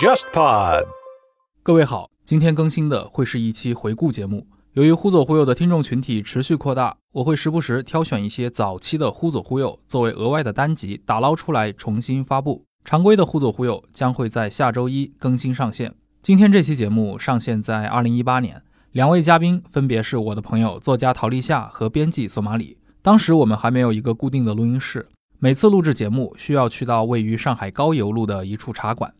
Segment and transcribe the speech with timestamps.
[0.00, 0.86] JustPod。
[1.62, 4.46] 各位好，今天更新的会是一期回顾节目。
[4.72, 12.64] 由于忽左忽右的听众群体持续扩大，我会时不时挑选一些早期的忽左忽右作为额外的单集打捞出来重新发布。
[12.82, 15.94] 常规的忽左忽右将会在下周一更新上线。
[16.22, 18.62] 今天这期节目上线在二零一八年，
[18.92, 22.78] 两位嘉宾分别是我的朋友作家陶立夏和编辑索马里。
[23.02, 25.06] 当时我们还没有一个固定的录音室，
[25.38, 29.12] 每次录制节目需要去到位于上海高邮路的一处茶馆。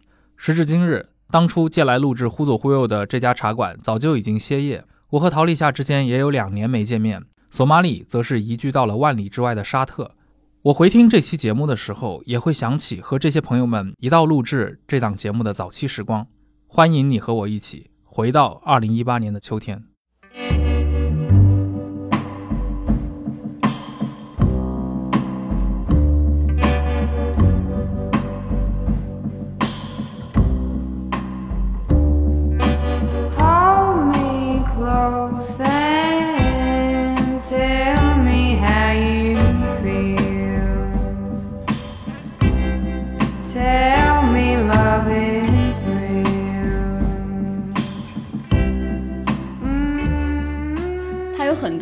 [0.43, 4.83] 时至今日，当初借来录制忽左忽右的这家茶馆早就已经歇业。
[5.11, 10.12] 我和陶立夏之间也有两年没见面，索马里则是移居到了万里之外的沙特。
[10.62, 16.27] 我回听这期节目的时候，也会想起和这些朋友们一道录制这档节目的早期时光。
[16.67, 19.90] 欢迎你和我一起回到二零一八年的秋天。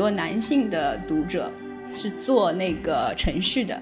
[0.08, 1.52] 多男性的读者
[1.92, 3.78] 是做那个程序的，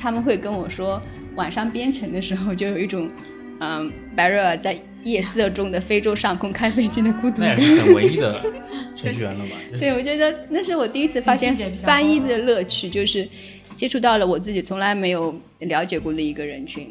[0.00, 1.00] 他们会跟我说，
[1.34, 3.10] 晚上编程的时候就有一种，
[3.60, 7.54] 嗯，白瑞尔在夜色中的非洲上空开飞机的孤独感。
[7.58, 8.40] 那也是很文艺的
[8.96, 9.56] 程序员了吧？
[9.78, 13.28] 对，我觉得那是我第一次发现翻译的乐趣，就是
[13.76, 16.90] 接触到了我自己从来没有了解过的一个人群。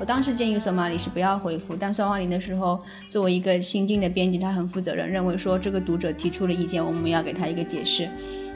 [0.00, 8.08] 我当时建议索马里是不要回复，但索马里的时候，作为一个新进的编辑，他很负责任，认为说这个读者提出了意见，我们要给他一个解释。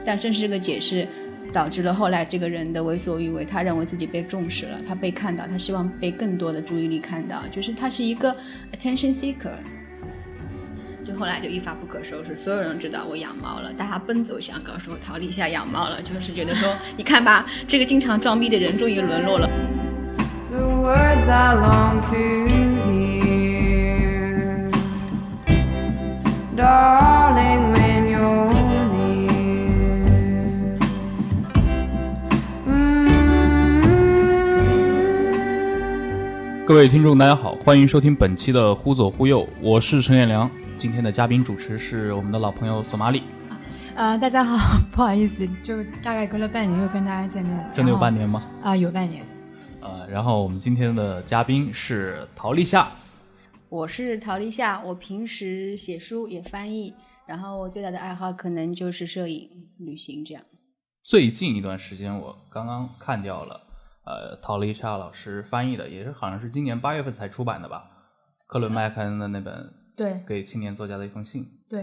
[0.07, 1.07] 但正是这个解释，
[1.53, 3.45] 导致了后来这个人的为所欲为。
[3.45, 8.35] 他认为自己被重视了，他被看到，他希望被更多的注意力看到，就是他是一个
[8.73, 9.53] attention seeker。
[11.05, 19.47] 就后来就一发不可收拾，所有人知道我养猫了，大家奔走相告说陶立夏养猫了，就是觉得说， 你看吧，这个经常装逼的人终于沦落了。
[20.55, 22.47] The words I long to
[22.87, 24.71] hear,
[26.55, 28.55] darling, when you're
[28.93, 29.19] near.
[32.67, 33.09] Mm.
[36.65, 40.49] 各位听众，大家好，欢迎收听本期的《忽左忽右》，我是陈彦良。
[40.79, 43.25] 今天的嘉宾主持是我们的老朋友索马里，
[43.97, 47.65] 呃，大家好， 不好意思，就大概隔了半年又跟大家见面了。
[47.75, 48.41] 真的有半年吗？
[48.63, 49.21] 啊、有半年。
[49.85, 52.91] 呃，然后我们今天的嘉宾是陶立夏，
[53.69, 56.95] 我是陶立夏，我平时写书也翻译，
[57.27, 59.47] 然后我最大的爱好可能就是摄影、
[59.79, 60.43] 旅行这样。
[61.03, 63.61] 最近一段时间，我刚刚看掉了，
[64.07, 67.85] 呃，陶立夏老师翻译的，也是好像是今年八月份才出版的吧，
[68.49, 71.47] 克伦麦克恩的那本对给青年作家的一封信。
[71.69, 71.83] 对，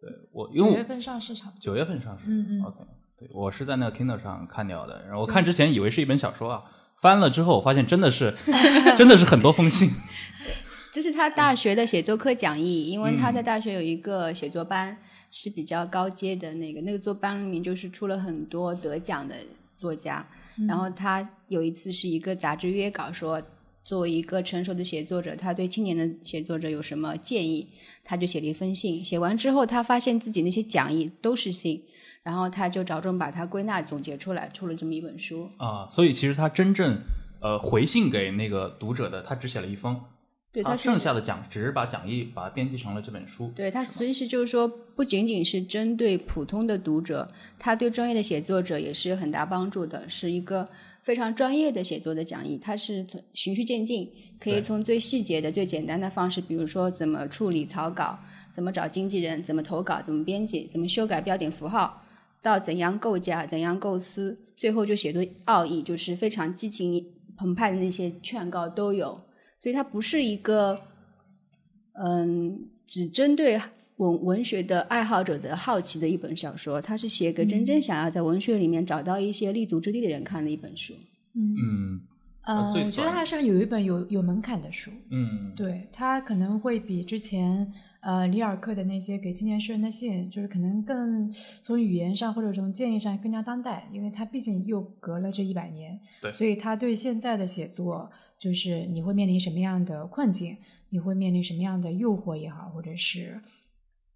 [0.00, 1.60] 对我，因为九月份上市差不多。
[1.60, 2.78] 九月份上市，嗯嗯 OK，
[3.18, 6.64] 对我是在那个 Kindle 上看掉的，然后我看之前以为是一本小说啊，
[7.02, 8.32] 翻了之后我发现真的是，
[8.96, 9.90] 真的是很多封信。
[10.92, 14.96] 这是他大学的写作课讲义，因为他在大学有一个写作班
[15.32, 19.34] 是比较高阶的那个，那个作班里面就是出了很多得奖的
[19.76, 20.24] 作家。
[20.68, 23.42] 然后他有一次是一个杂志约稿说，
[23.82, 27.66] 作为一个成熟的写作者，他对青年的写作者有什么建议？
[28.04, 29.04] 他就写了一封信。
[29.04, 31.82] 写完之后，他发现自己那些讲义都是信，
[32.22, 35.48] 然后他就着重把它归纳总结出来，出了这么一本书。
[35.56, 36.98] 啊，所以其实他真正
[37.40, 40.00] 呃回信给那个读者的，他只写了一封，
[40.52, 43.50] 对，他剩下的讲只是把讲义把它编辑成了这本书。
[43.56, 47.28] 对他其实就是说，不仅仅是针对普通的读者，
[47.58, 50.68] 他对专业的写作者也是有很大帮助的，是一个
[51.02, 52.56] 非常专业的写作的讲义。
[52.56, 54.08] 它是从循序渐进，
[54.38, 58.18] 可以从最细节的、最简单的方式，比如说怎么处理草稿，
[58.52, 62.01] 怎么找经纪人，怎么投稿，怎么编辑，怎么修改标点符号，
[62.42, 69.18] 到怎样构架、怎样构思，最后就写作奥义，就是非常激情澎湃的那些劝告都有。
[69.60, 70.76] 所以它不是一个
[71.92, 73.60] 嗯，只针对
[73.96, 80.94] 文文学的爱好者的好奇的一本小说，它是写给真正想要在文学里面找到一些立足之地的人看的一本书。
[81.34, 82.00] 嗯
[82.44, 87.72] 呃，我觉得早它是有一本有有门槛的书，嗯，对它可能会比之前
[88.02, 91.30] 呃里尔克的那些给青年诗人的信，就是可能更
[91.62, 95.98] 从语言上或者从建议上更加当代，因为他毕竟又隔了这一百年，
[96.32, 100.56] 所以他对现在的写作，就是你会面临什么样的困境，
[100.90, 103.40] 你会面临什么样的诱惑也好，或者是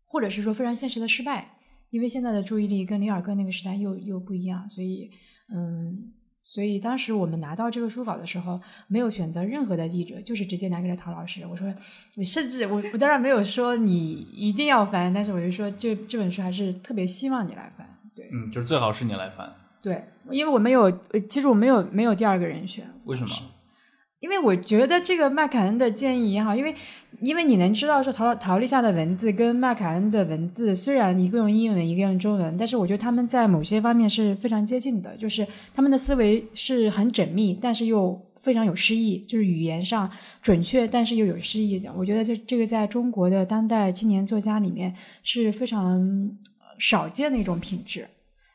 [0.05, 1.59] 或者是说非常现实的失败，
[1.91, 5.11] 因为现在的注意力跟里尔克那个时代又又不一样，所以
[5.55, 6.13] 嗯。
[6.49, 11.45] 所以当时我们拿到这个书稿的时候，没有选择任何的译者，就是直接拿给了陶老师。
[11.45, 11.67] 我说，
[12.15, 17.85] 我甚至我我当然没有说你一定要翻，但是我就说这这本书还是特别希望你来翻。
[18.15, 19.53] 对嗯，就是最好是你来翻，
[19.83, 22.89] 对，因为我没有，呃其实我没有没有第二个人选。
[23.07, 23.35] 为什么？
[24.21, 26.75] 因为我觉得这个麦凯恩的建议也好，因为
[27.21, 40.11] 因为你能知道说陶陶丽夏的文字跟麦凯恩的文字虽然一个用英文，一个用中文，但是我觉得他们在某些方面是非常接近的，就是他们的思维是很缜密，但是又非常有诗意，就是语言上
[40.43, 41.93] 准确，但是又有诗意的。
[41.97, 46.31] 我觉得这这个在中国的当代青年作家里面是非常
[46.79, 48.07] 少见的一种品质，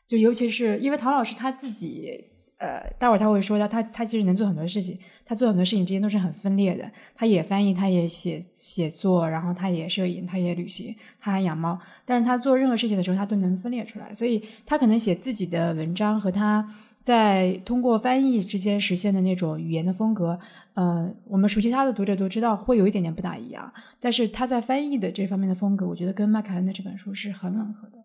[0.06, 2.31] 就尤其是因为陶老师他自己。
[2.62, 6.88] 呃，待会儿他会说他他他其实能做很多事情，他做很多事情之间都是很分裂的。
[7.12, 11.76] 他也翻译，他也写写作，然后他也摄影，他也旅行，他还养猫。
[12.04, 14.14] 但是他做任何事情的时候，他都能分裂出来。
[14.14, 16.64] 所以他可能写自己的文章和他
[17.00, 20.38] 在通过翻译之间实现的那种语言的风格，
[20.74, 23.72] 呃，我们熟悉他的读者都知道会有一点点不大一样。
[23.98, 27.98] 但是他在翻译的这方面的风格，我觉得跟麦凯恩的这本书是很吻合的。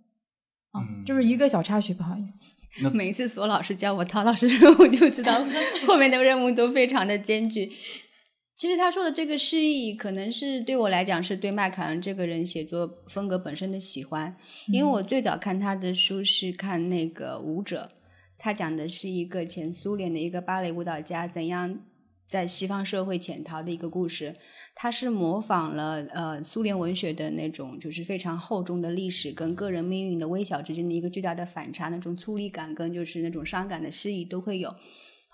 [0.71, 2.33] 啊、嗯就是一个小插曲，不好意思。
[2.93, 5.45] 每一次索老师教我陶老师的时候，我就知道
[5.85, 7.71] 后面的任务都非常的艰巨。
[8.55, 14.35] 其实他说的这个诗意，可能是对我来讲是对麦凯恩这个人写作风格本身的喜欢，
[14.73, 17.91] 因为我最早看他的书是看那个《舞者》，
[18.39, 21.79] 他讲的是一个前苏联的一个芭蕾舞蹈家怎样
[22.27, 24.35] 在西方社会潜逃的一个故事。
[24.75, 34.75] 它是模仿了呃苏联文学的那种，就是非常厚重的历史跟个人命运的微小之间的一个巨大的反差，那种粗粝感跟就是那种伤感的诗意都会有。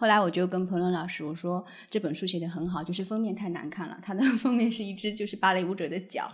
[0.04, 6.30] 后来我就跟彭伦老师我说这本书写的很好，就是封面太难看了，它的 封面是一只就是芭蕾舞者的脚。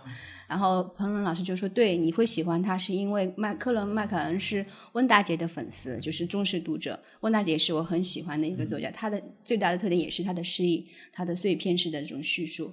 [0.48, 6.98] 然后彭伦老师就说：“对，你会喜欢他，是因为麦克伦麦凯恩是温达杰的粉丝，就是忠实读者。
[7.20, 12.72] 温达杰是我很喜欢的一个作家，他的最大的特点也是他的诗意，他的碎片式的这种叙述。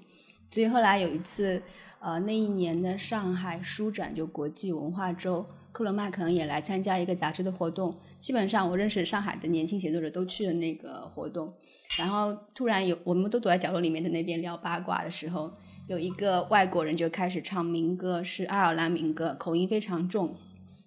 [0.50, 1.62] 所以后来有一次，
[2.00, 5.48] 呃，那一年的上海书展就国际文化周，
[5.78, 7.96] 克伦麦可能也来参加一个杂志的活动。
[8.20, 11.54] 基本上我认识上海的年轻写作者都去了那个活动。
[12.00, 15.54] 然后突然有，我们都躲在角落里面的那边聊八卦的时候，
[15.88, 20.36] 有一个外国人就开始唱民歌，是爱尔兰民歌，口音非常重。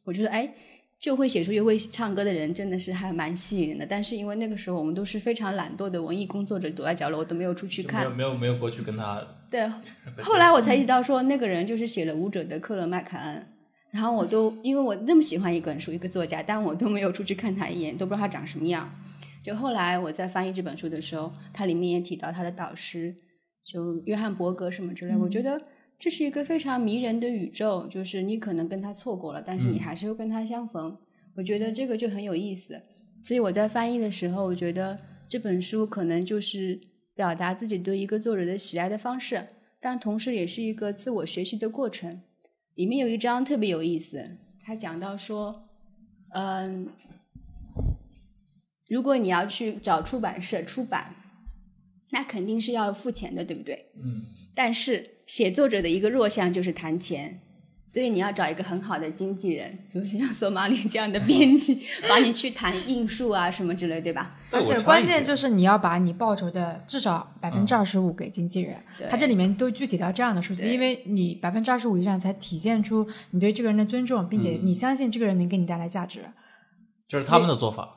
[0.03, 0.53] 我觉得，哎，
[0.99, 3.87] 就会写书又会唱歌的人真的是还蛮吸引人的。
[3.87, 8.31] 但是因为那个时候我们都是非常懒惰的文艺工作者，躲在角落，我都没有出去看没有。
[8.31, 9.25] 没有没有过去跟他。
[9.49, 9.71] 对，
[10.21, 13.47] 后来我才意识到说，那个人就是写了《舞者》的克伦麦凯恩。
[13.91, 18.91] 然后我都因为我那么喜欢一本书一个作家，但我都没有出去看他一眼，都不知道他长什么样。
[19.43, 23.17] 就后来我在翻译这本书的时候，它里面也提到他的导师，
[23.65, 25.17] 就约翰伯格什么之类。
[25.17, 25.61] 我觉得
[25.99, 30.97] 这是一个非常迷人的宇宙，就是你可能跟他错过了，但是你还是会跟他相逢。
[31.35, 32.81] 我觉得这个就很有意思。
[33.25, 36.79] 所以我在翻译的时候，我觉得这本书可能就是
[37.15, 39.47] 表达自己对一个作者的喜爱的方式，
[39.81, 42.21] 但同时也是一个自我学习的过程。
[42.81, 45.69] 里面有一章特别有意思，他讲到说，
[46.31, 46.89] 嗯，
[48.89, 51.15] 如果你要去找出版社出版，
[52.13, 53.91] 那肯定是要付钱的，对不对？
[54.03, 54.23] 嗯。
[54.55, 57.43] 但是写作者的一个弱项就是谈钱，
[57.91, 64.37] 所以你要找一个很好的经纪人，比如像索马里这样的编辑， 帮你去谈印数啊什么之类，对吧？
[64.53, 76.21] 而且关键就是你要把你报酬的至少百分之二十五给经纪人，对他这里面都具体到这样的数字，因为你百分之二十五以上才体现出你对这个人的尊重，并且你相信这个人能给你带来价值。
[77.09, 77.97] 这是他们的做法。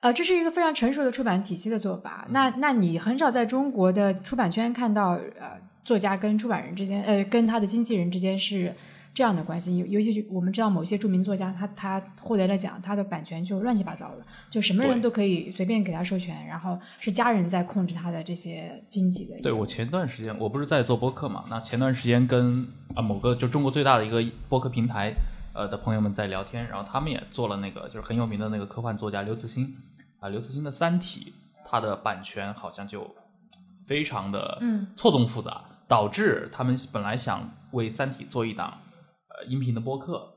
[0.00, 2.26] 呃，这是一个非常成熟的出版体系的做法。
[2.30, 8.74] 那那你很少在中国的出版圈看到，呃，作家跟出版人之间，呃，跟他的经纪人之间是
[9.20, 9.76] 这样的关系。
[9.76, 19.38] 尤尤其是我们知道某些著名作家，他他获得了奖，他的版权就乱七八糟的，就什么人都可以随便给他授权，然后是家人在控制他的这些经济的。
[19.42, 25.12] 对我前段时间我不是在做播客嘛，那前段时间跟啊某个就中国最大的一个播客平台
[25.52, 29.76] 呃的朋友们在聊天，然后他们也做了那个就是很有名的那个科幻作家刘慈欣
[30.18, 31.34] 啊，刘慈欣的《三体》，
[31.68, 33.14] 他的版权好像就
[33.84, 38.89] 非常的嗯错综复杂，导致他们本来想为《三体》做一档呃
[39.44, 40.36] 音频的播客。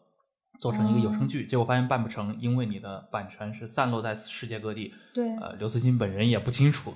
[0.59, 6.93] 做成一个有声剧，结果发现办不成，因为你的版权是散落在世界各地，对呃，刘慈欣本人也不清楚，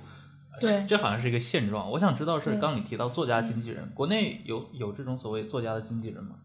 [0.53, 1.91] 呃对这好像是一个现状。
[1.91, 6.35] 我想知道是刚你提到作家经纪人，国内有有这种所谓作家的经纪人吗？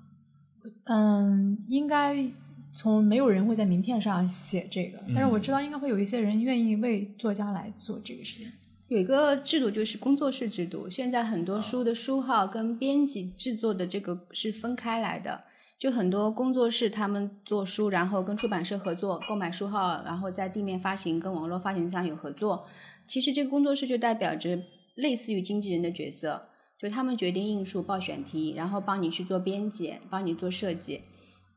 [0.85, 2.29] 嗯，应该
[2.75, 8.51] 从没有人会在名片上写这个，但是我嗯知道应该会有一些人愿意为作家来做这个事情。
[8.89, 15.41] 有一个制度就是工作室制度，现在很多书的书号跟编辑制作的这个是分开来的。
[15.83, 22.65] 就很多工作室他们做书，然后跟出版社合作购买书号，然后在地面发行，跟网络发行商有合作。
[23.05, 24.57] 其实这个工作室就代表着
[24.95, 26.41] 类似于经纪人的角色，
[26.79, 31.01] 就他们决定印数、报选题，然后帮你去做编辑，帮你做设计。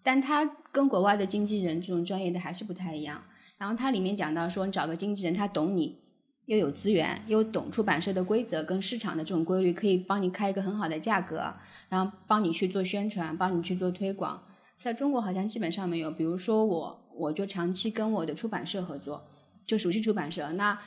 [0.02, 3.22] 但他跟国外的经纪人这种专业的还是不太一样。
[3.60, 6.00] 然后它里面讲到说，你找个经纪人，他懂你，
[6.48, 11.54] 又有资源，又懂出版社的规则跟市场的这种规律，可以帮你开一个很好的价格，
[11.90, 14.44] 然后帮你去做宣传，帮你去做推广。
[14.80, 16.12] 在中国好像基本上没有。
[16.12, 19.24] 比如说我，我就长期跟我的出版社合作，
[19.66, 20.80] 就熟悉出版社，那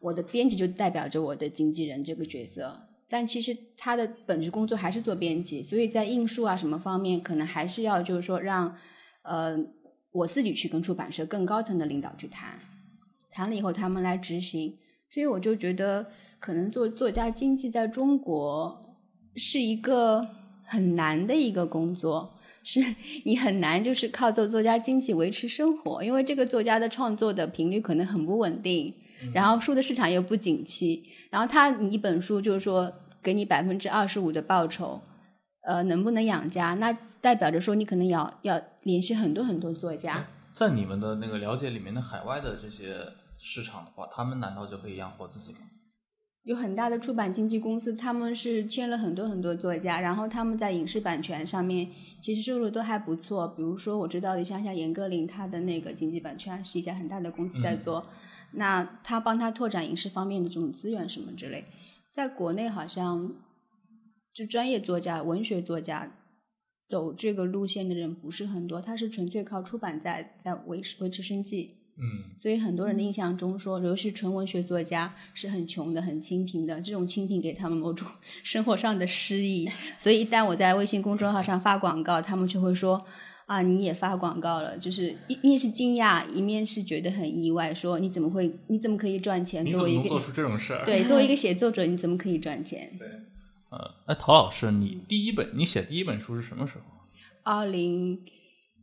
[0.00, 2.88] 我的编辑就代表着我的经纪人这个角色。
[3.08, 8.76] 但其实他的本职工作还是做编辑，所以在印数啊什么方面，可能还是要就是说让，
[9.22, 9.56] 呃，
[10.12, 12.58] 我自己去跟出版社更高层的领导去谈，
[13.30, 14.76] 谈了以后他们来执行。
[15.10, 16.06] 所以我就觉得，
[16.38, 18.78] 可能做作家经济在中国
[19.34, 20.28] 是一个
[20.68, 22.78] 很难的一个工作，是
[23.24, 28.94] 你很难就是靠做作家经济维持生活，因为这个作家的创作的频率可能很不稳定，
[29.32, 35.00] 然后书的市场又不景气，然后他你一本书就是说给你百分之二十五的报酬，
[35.62, 36.74] 呃，能不能养家？
[36.74, 40.24] 那代表着说你可能要要联系很多很多作家。
[40.52, 42.98] 在你们的那个了解里面的海外的这些
[43.38, 45.58] 市场的话，他们难道就可以养活自己吗？
[46.48, 51.90] 有很大的出版经纪公司，他们是签了很多很多作家，然后他们在影视版权上面
[52.22, 53.46] 其实收入都还不错。
[53.48, 58.06] 比如说我知道的像像严歌苓，她的那个经济版权是一家很大的公司在做，
[58.52, 61.66] 那他帮他拓展影视方面的这种资源什么之类，
[62.10, 63.34] 在国内好像
[64.32, 66.16] 就专业作家、文学作家
[66.86, 71.74] 走这个路线的人不是很多，他是纯粹靠出版在在维持维持生计。
[72.00, 78.06] 嗯，所以很多人的印象中说，尤其是纯文学作家是很穷的、很清贫的，这种清贫给他们某种
[78.44, 79.68] 生活上的诗意。
[79.98, 83.04] 所以一旦我在微信公众号上发广告，他们就会说
[83.46, 89.66] 啊，你也发广告了，就是一一面是惊讶，一面是觉得很意外，说你怎么会，你怎么可以赚钱？
[89.66, 90.84] 作为一个做出这种事儿？
[90.86, 92.92] 对，作为一个写作者，你怎么可以赚钱？
[92.98, 93.08] 对
[93.70, 96.84] 呃，哎，陶老师，你第一本你写第一本书是什么时候？
[97.42, 98.20] 二零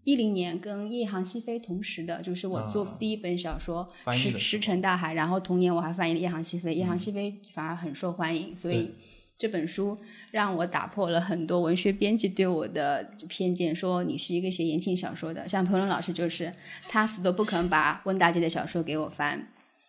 [0.06, 8.94] 一零年跟《夜航西飞》同时的，就是我做第一本小说《石石沉大海》，然后同年我还翻译了《夜航西飞》，《夜航西飞》反而很受欢迎，所以
[9.36, 9.98] 这本书
[10.30, 16.54] 让我打破了很多文学编辑对我的偏见，说你是一个写言情小说的，像彭伦老师就是
[16.88, 19.48] 他死都不肯把温大姐的小说给我翻。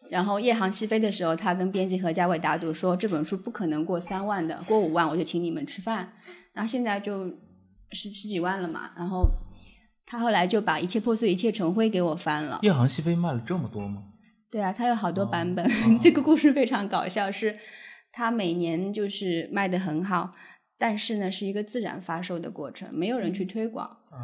[0.09, 6.15] 然后《夜航西飞》的时候，他跟编辑何家伟打赌说这本书不可能过三万的，过五万我就请你们吃饭。
[6.55, 7.27] 然后现在就
[7.93, 9.29] 十十几万了嘛，然后
[10.07, 12.61] 他后来就把《一切破碎一切成灰》给我翻了。
[12.63, 14.05] 夜航西飞卖了这么多吗？
[14.49, 15.67] 对啊，它有好多版本。
[15.67, 17.59] 哦 这个故事非常搞笑，是
[18.13, 20.31] 它每年就是卖的很好，
[20.79, 23.99] 但是呢是一个自然发售的过程，没有人去推广。
[24.13, 24.19] 嗯，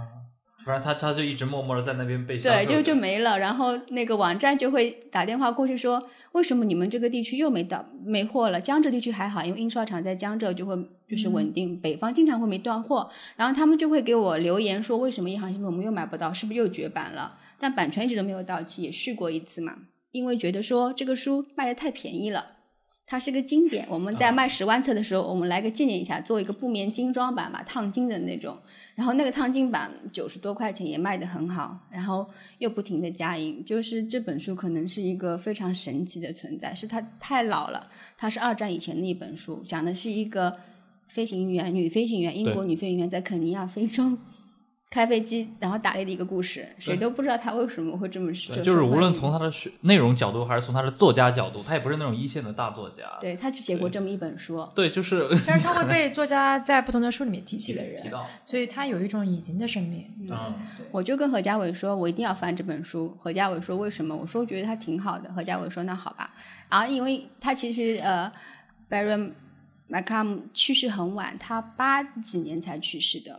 [0.64, 3.38] 反正他他就一直默默的在那边被对，就就没了。
[3.40, 6.00] 然后那个网站就会打电话过去说，
[6.32, 8.60] 为什么你们这个地区又没到没货了？
[8.60, 10.76] 江浙地区还好，因为印刷厂在江浙就会
[11.12, 13.10] 就是稳定，北方经常会没断货。
[13.36, 16.32] 然后他们就会给我留言说，为什么一行新闻我们又买不到？
[16.32, 17.38] 是不是又绝版了？
[17.58, 19.76] 但版权一直都没有到期，也续过一次嘛，
[20.12, 22.56] 因为觉得说这个书卖的太便宜了。
[23.04, 28.56] 它是个经典，我们在卖十万册的时候，我们来个纪念一下，做一个布棉精装版吧，烫金的那种。
[28.94, 32.26] 然后那个烫金版九十多块钱也卖得很好，然后
[32.58, 40.56] 又不停的加印，就是这本书可能是一个非常神奇的存在，是它太老了，它是二战以前的一本书，讲的是一个
[41.12, 44.16] 飞行员女飞行员，英国女飞行员在肯尼亚非洲
[44.88, 53.04] 开飞机然后打猎的一个故事，谁都不知道她为什么会这么说，就是无论从他的学内容角度，还是从他的作家角度，他也不是那种一线的大作家。
[53.20, 60.04] 对她只写过这么一本书，对，就是但是他会被 作家在不同的书里面提起的人提，到，所以他有一种隐形的生命。
[60.30, 60.52] 嗯，
[60.90, 63.14] 我就跟何家伟说，我一定要翻这本书。
[63.18, 64.14] 何家伟说为什么？
[64.14, 65.32] 我说我觉得她挺好的。
[65.32, 66.30] 何家伟说那好吧。
[66.70, 68.30] 然后因为他其实呃
[68.90, 69.32] ，Barry
[69.92, 73.38] McCam 去世很晚，他八几年才去世的，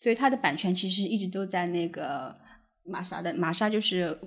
[0.00, 2.34] 所以他的版权其实一直都在那个
[2.82, 4.18] 玛莎的玛莎就是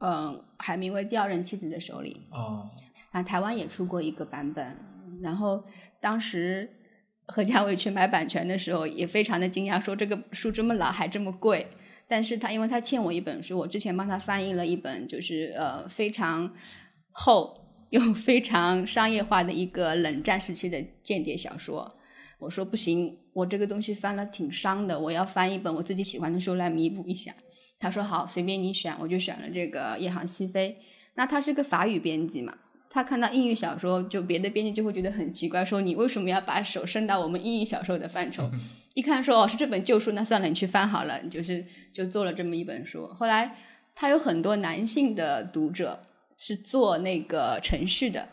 [0.00, 2.26] 嗯、呃海明威第二任妻子的手里。
[2.30, 2.68] 哦，
[3.12, 4.76] 啊，台湾也出过一个版本，
[5.22, 5.64] 然后
[5.98, 6.68] 当时
[7.26, 11.68] 何家伟去买版权的时候，也非常的惊讶，说这个书这么老还这么贵。
[12.06, 16.52] 但是他因为他欠我一本书，我之前帮他翻译了一本，就是呃非常
[17.12, 21.94] 厚又非常商业化的一个冷战时期的间谍小说。
[22.38, 27.34] 我说不行，我这个东西翻了挺伤的，我要翻一本我自己喜欢的书来弥补一下。
[27.80, 30.76] 他说好，随便你选，我就选了这个《夜航西飞》。
[31.14, 32.56] 那他是个法语编辑嘛，
[32.88, 38.48] 他看到英语小说，就别的编辑就会觉得很奇怪，说你为什么要把手伸到我们英语小说的范畴？
[38.94, 43.06] 一看说哦是这本旧书，那算了，你去翻好了，就是就做了这么一本书。
[43.08, 43.56] 后来
[43.94, 46.00] 他有很多男性的读者
[46.38, 48.28] 是做那个程序的，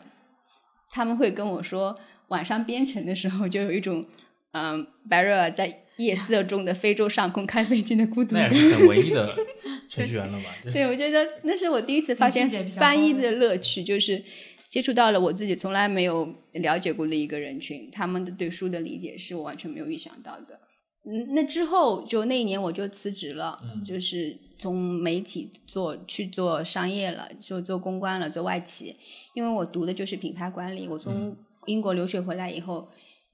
[0.92, 1.98] 他们会跟我说，
[2.28, 4.06] 晚上编程的时候就有一种
[4.52, 8.70] 嗯白热尔在夜色中的非洲上空开飞机的孤独感那也。
[8.70, 9.34] 是很文艺的
[9.90, 10.54] 程序员了吧？
[10.72, 14.22] 对，我觉得那是我第一次发现翻译的乐趣，就是
[14.68, 20.60] 接触到了我自己从来没有了解过的一个人群，他们的对书的理解是我完全没有预想到的。
[21.06, 28.94] 嗯，那之后就那一年我就辞职了，就是从媒体做去做商业了，就做公关了，做外企，
[29.34, 30.88] 因为我读的就是品牌管理。
[30.88, 31.36] 我从
[31.66, 32.88] 英国留学回来以后，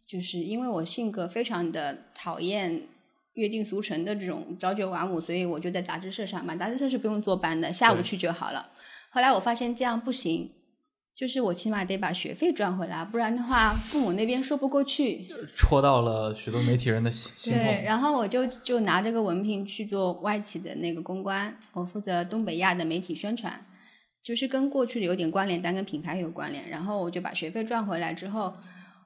[0.07, 2.83] 就是因为我性格非常的讨厌
[3.35, 6.59] 约定俗成的这种朝九晚五，所以我就在杂志社上班。
[6.59, 8.71] 杂志社是不用坐班的，下午去就好了。
[9.09, 10.51] 后来我发现这样不行，
[11.15, 15.29] 就是我起码得把学费赚回来，不然的话父母那边说不过去。
[15.55, 23.67] 戳到了许多媒体人的心心对，然后我就就拿这个文凭去做外企的那个公关，我负责东北亚的媒体宣传，
[24.23, 26.67] 就是跟过去的有点关联，但跟品牌有关联。
[26.71, 28.55] 然后我就把学费赚回来之后，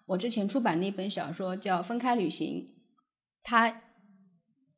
[0.06, 2.66] 我之前出版那本小说叫《分开旅行》，
[3.42, 3.82] 它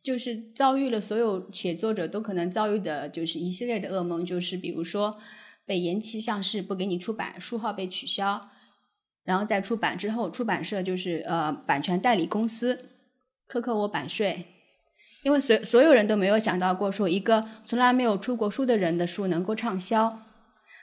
[0.02, 5.14] 就是遭遇了所有写作者都可能遭遇的，就是一系列的噩梦，就是比如说
[5.68, 8.48] 被延期上市，不给你出版，书号被取消，
[9.25, 12.88] 然后在出版之后，出版社就是呃版权代理公司
[13.46, 14.46] 克扣我版税，
[15.22, 20.22] 因为所所有人都没有想到过，说一个从来没有出过书的人的书能够畅销，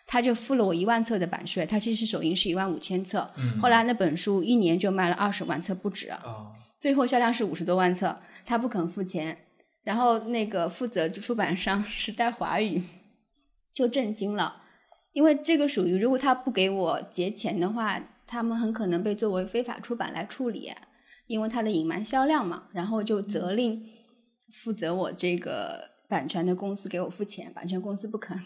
[0.05, 6.13] 他就付了我一万册的版税，他其实首印是一万五千册，后来那本书一年就卖了二十万册不止
[6.79, 9.35] 最后销量是五十多万册，他不肯付钱，
[9.83, 12.83] 然后那个负责出版商 时代华语
[13.73, 14.61] 就震惊了，
[15.15, 20.69] 因为这个属于如果他不给我结钱的话，他们很可能被作为非法出版来处理，
[21.27, 23.81] 因为他的隐瞒销量嘛，然后就责令
[24.51, 28.37] 负责我这个版权的公司给我付钱，版权公司不肯，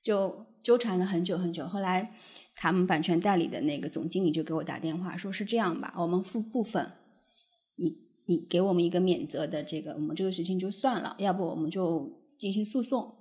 [0.00, 1.66] 就纠缠了很久很久。
[1.66, 2.14] 后来
[2.54, 6.92] 他们版权代理的那个总经理就给我打电话，说是这样吧，我们付部分，
[7.74, 13.16] 你你给我们一个免责的这个，我们这个事情就算了，要不我们就进行诉讼。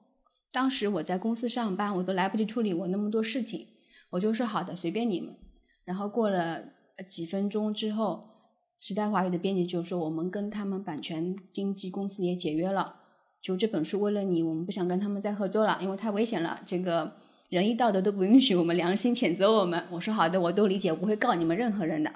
[0.51, 3.67] 当时我在公司上班，我都来不及处理我那么多事情，
[4.12, 5.35] 我就说好的，随便你们。
[5.85, 6.63] 然后过了
[7.07, 8.21] 几分钟之后，
[8.77, 12.95] 时代华语的编辑就说，我们跟他们版权经纪公司也解约了，
[13.41, 17.15] 就这本书为了你，我们不想跟他们再合作了，因为太危险了，这个
[17.49, 19.83] 仁义道德都不允许，我们良心谴责我们。
[19.91, 22.12] 我说好的，我都理解，我不会告你们任何人的。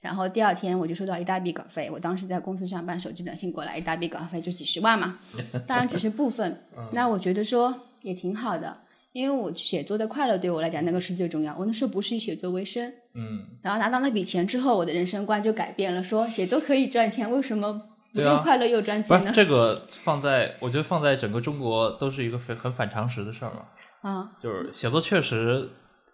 [0.00, 5.18] 然后第二天我就收到一大笔稿费，我当时在公司上班，手机短信过来一大笔稿费，就几十万嘛，
[5.66, 6.62] 当然只是部分。
[6.92, 8.76] 那我觉得说也挺好的，
[9.12, 11.56] 因为我写作的快乐对我来讲那个是最重要。
[11.58, 17.82] 我那时候不是以写作为生，嗯，然后拿到那笔钱之后，我的人生观就改变了，说写作可以赚钱，为什么
[18.12, 19.30] 又快乐又赚钱呢？
[19.30, 23.62] 是这个放在，我觉得放在整个中国都是一个非很反常识的事儿嘛。
[24.00, 25.68] 啊，就是写作确实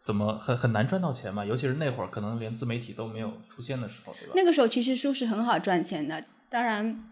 [0.05, 4.33] 怎么很很难赚到钱嘛，尤其是那会儿可能连自媒体都没有出现的时候，对吧？
[4.37, 7.05] 那个时候其实书是很好赚钱的，当然，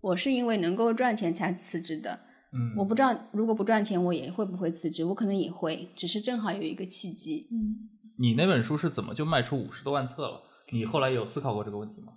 [0.00, 2.18] 我是因为能够赚钱才辞职的。
[2.52, 7.46] 嗯，我不知道如果不赚钱，我也会不会辞职，我可能也会，只是正好有一个契机。
[7.52, 7.88] 嗯
[8.20, 10.42] 你那本书是怎么就卖出五十多万册了？
[10.70, 12.14] 你后来有思考过这个问题吗？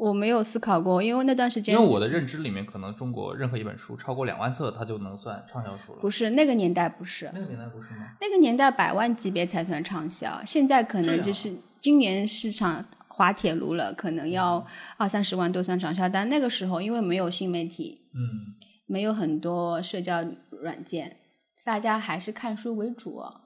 [0.00, 5.98] 我没有思考过，因为那段时间因为我的认知里面，可能中国任何一本书超过两万册，它就能算畅销书了。
[6.00, 8.16] 不是那个年代不是，那个年代不是吗？
[8.18, 16.08] 那个年代百万级别才算畅销，现在可能就是今年市场滑铁卢了，可能要二三十万都算畅销。
[16.08, 21.18] 但那个时候因为没有新媒体，嗯，没有很多社交软件，
[21.62, 23.42] 大家还是看书为主哦。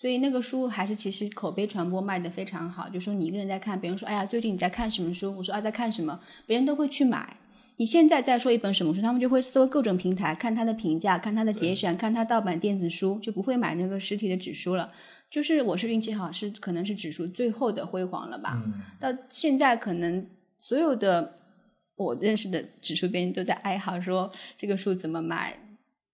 [0.00, 5.36] 所以那个书还是其实口碑传播卖得非常好，就说你一个人在看，别人说哎呀最近你在看什么书？
[5.36, 7.36] 我说啊在看什么，别人都会去买。
[7.78, 14.88] 你现在再说一本什么书，他们就会搜各种平台，看它的评价，看它的节选，看它盗版电子书，就不会买那个实体的纸书了。
[15.28, 18.62] 就是我是运气好，是可能是纸书最后的辉煌了吧。
[18.64, 20.24] 嗯到现在可能
[20.56, 21.34] 所有的
[21.96, 25.58] 我认识的指数编辑都在哀嚎说这个书怎么卖，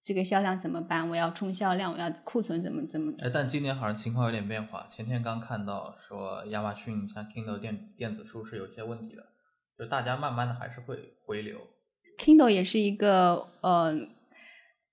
[0.04, 1.08] 这个销量怎么办？
[1.08, 3.10] 我要冲销量，我要库存怎么怎么。
[3.20, 4.86] 哎，但今年好像情况有点变化。
[4.86, 9.24] 前天刚看到说亚马逊像 Kindle 电电子书是有一些问题的，
[9.78, 11.58] 就大家慢慢的还是会回流。
[12.18, 13.94] Kindle 也是一个呃，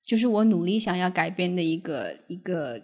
[0.06, 2.82] 就是我努力想要改变的一个一个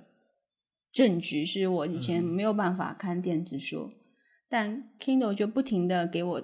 [0.91, 3.89] 证据，是我以前没有办法看电子书，
[4.49, 6.43] 但 Kindle 就不停的给我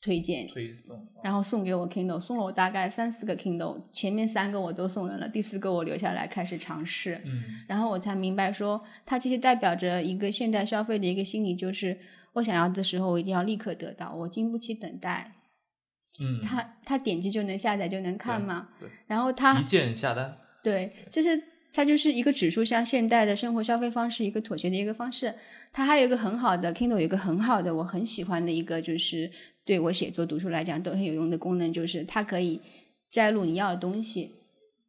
[0.00, 11.98] 推荐，推送，然后送给我 Kindle，送了我大概三四个 Kindle，前面三个我都送人了，第四个我留下来开始尝试，嗯然后我才明白说，它其实代表着一个现代消费的一个心理，就是
[12.32, 15.32] 我想要的时候我一定要立刻得到，我经不起等待。
[16.18, 25.34] 嗯，它它点击就能下载就能看嘛，对，然后它一键下单，对，就是它就是一个指数向现代的生活消费方式一个妥协的一个方式。
[25.72, 29.30] 它还有一个很好的 Kindle 有一个很好的我很喜欢的一个就是
[29.70, 32.60] 对我写作读书来讲都很有用的功能，就是它可以
[33.08, 34.32] 摘录你要的东西，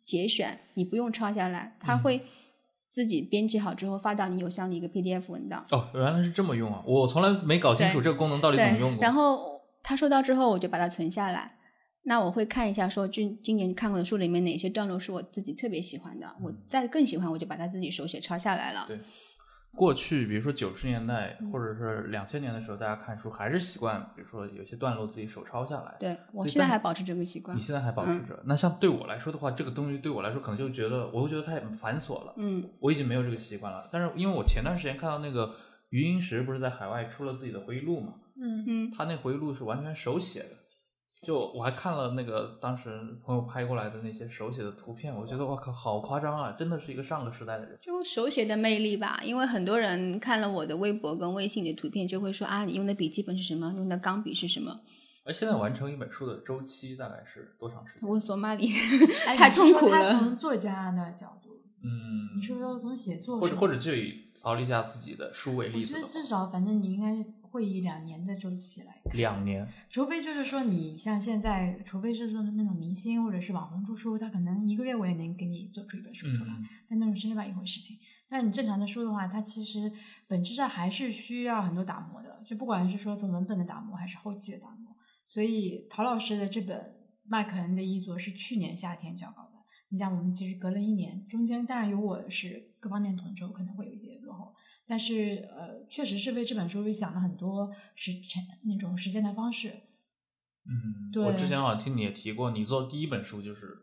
[0.04, 2.22] 节选，你不用抄下来，它嗯会
[2.90, 5.64] 自己编辑好之后发到你邮箱的一个 PDF 文档。
[5.70, 6.82] 哦，原来是这么用啊！
[6.88, 9.04] 我从来没搞清楚这个功能到底怎么用，过。
[9.04, 11.60] 然后他收到之后，我就把它存下来。
[12.06, 18.86] 那我会看一下，说今今年看过的书里面哪些段落是我自己特别喜欢的，我再更喜欢，我就把它自己手写抄下来了。
[18.88, 18.98] 对
[19.74, 25.96] 过去，比如说九十年代或者是两千年的时候，大家看书还是习惯，比如说有些段落自己手抄下来。
[26.00, 27.62] 对我现在还保持这个习惯你。
[27.62, 28.40] 现在还保持着？
[28.46, 32.34] 那像对我来说的话，这个东西对我来说可能就觉得，我会觉得太繁琐了。
[32.38, 33.88] 嗯，我已经没有这个习惯了。
[33.92, 35.54] 但是因为我前段时间看到那个
[35.90, 40.50] 余英时不是在海外出了自己的回忆录嘛，嗯嗯，他那回忆录是完全手写的。
[41.26, 42.90] 就我还看了那个当时
[43.24, 46.52] 朋友拍过来的那些手写的图片，我觉得我靠，好夸张啊！
[46.58, 47.78] 真的是一个上个时代的人。
[47.80, 49.22] 就手写的魅力吧。
[49.24, 53.72] 因为很多人看了我的微博跟微信的图片，就会说啊，你用的笔记本是什么？
[53.78, 54.80] 用的钢笔是什么？
[55.24, 58.10] 而现在完成一本书的周期大概是多长时间？
[58.10, 58.74] 问索马里，
[59.28, 60.18] 哎 太痛苦了。
[60.18, 69.68] 从作家的角度，嗯，你是说从写作或者或者就以曹丽夏自己的书为我觉得例子的话，至少反正你应该会以两年的周期来看，两年。
[69.90, 77.98] 除非就是说你像现在，除非是说那种明星或者是网红出书，他可能一个月我也能给你做出一本书出来，嗯，但那种是另外一回事情。
[78.30, 79.92] 但你正常的书的话，它其实
[80.26, 84.96] 本质上还是需要很多打磨的，就不管是说从文本的打磨还是后期的打磨。
[85.26, 89.60] 所以陶老师的这本麦肯恩的遗作是去年夏天交稿的。
[89.90, 94.54] 你像，我们其实隔了一年，中间当然有我是各方面统筹，可能会有一些落后，
[94.88, 99.70] 但是呃，确实是为这本书想了很多实成那种实现的方式
[100.66, 103.78] 嗯，对我之前好像听你也提过，你做第一本书就是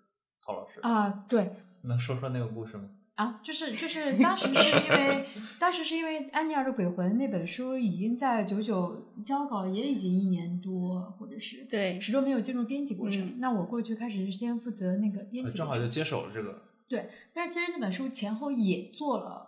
[0.44, 2.90] 陶老师，啊、对，能说说那个故事吗？
[3.16, 5.26] 啊，就是就是当时是因为
[5.58, 13.20] 当时是因为安妮尔的鬼魂那本书已经在九九交稿也已经一年多，或者是对始终没有进入编辑过程。
[13.26, 16.62] 嗯那我过去开始是先负责那个编呃辑，正好就接手了这个。
[16.86, 19.47] 对，但是其实那本书前后也做了，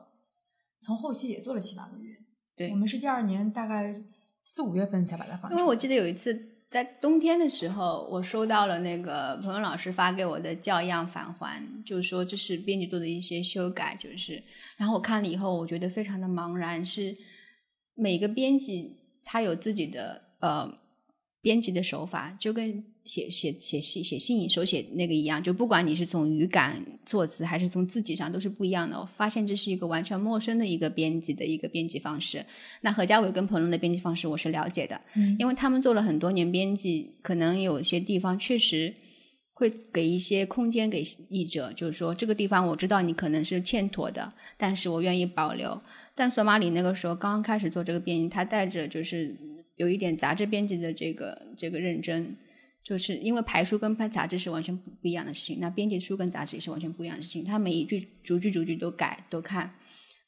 [0.81, 2.17] 从后期也做了七八个月。
[2.57, 4.03] 对我们是第二年大概
[4.43, 5.53] 四五月份才把它放出来。
[5.53, 14.43] 因为我记得有一次在冬天的时候，我收到了那个彭文老师发给我的教样返还，就是说这是编辑做的一些修改，就是，
[14.77, 17.17] 然后我看了以后，我觉得非常的茫然，是
[17.95, 20.73] 每个编辑他有自己的呃
[21.41, 28.97] 编辑的手法，就跟写写写信写信手写那个一样，就不管你是从语感措辞还是从字迹上都是不一样的。
[28.99, 32.45] 我发现这是一个完全陌生的一个编辑的一个编辑方式。
[32.81, 38.95] 那何家伟跟彭龙的编辑方式我是了解的，嗯因为他们做了很多年编辑，可能有些地方确实
[39.53, 45.81] 会给一些空间给译者，就是说这个地方我知道你可能是欠妥的，但是我愿意保留。
[46.15, 49.37] 但索马里那个时候刚刚开始做这个编辑，他带着就是
[49.77, 52.37] 有一点杂志编辑的这个这个认真，
[52.83, 59.73] 就是因为排书跟拍杂志是完全不不一样的事情，那编辑书跟杂志也是完全不一样的事情，他每一句逐句逐句都改都看。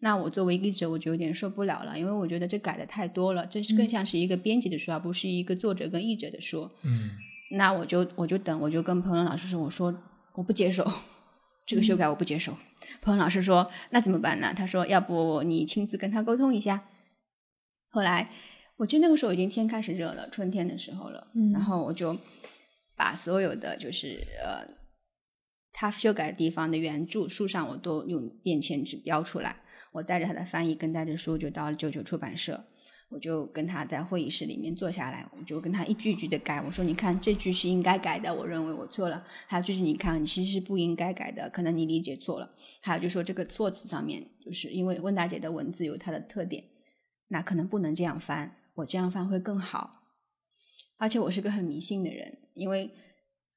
[0.00, 6.68] 那我作为译者，我就有点受不了了，因为我觉得这改的太多了，这是更像是一个编辑的书，而不是一个作者跟译者的书。
[6.82, 7.10] 嗯，
[7.52, 9.94] 那我就我就等，我就跟彭伦老师说，我说
[10.34, 10.84] 我不接受
[11.64, 12.52] 这个修改，我不接受。
[13.00, 14.52] 彭龙老师说那怎么办呢？
[14.56, 16.88] 他说要不你亲自跟他沟通一下。
[17.88, 18.28] 后来
[18.78, 22.18] 我记得那个时候已经天开始热了，春天的时候了，嗯然后我就
[23.02, 24.64] 把所有的就是呃
[25.72, 29.56] 他修改的地方的原著书上我都用便签纸标出来，
[29.90, 32.64] 我带着他的翻译跟带着书就到了九九出版社。
[33.08, 36.62] 我就跟他在会议室里面坐下来，我就跟他一句一句的改。
[36.62, 39.26] 我说：“你看这句是应该改的，我认为我错了。
[39.46, 42.48] 还有就是你看，你其实是不应该改的，可能你理解错了。
[42.80, 46.64] 还有就是说这个措辞上面，就是因为温大姐的文字有它的特点，
[47.28, 50.01] 那可能不能这样翻，我这样翻会更好。
[51.02, 52.88] 而且我是个很迷信的人，因为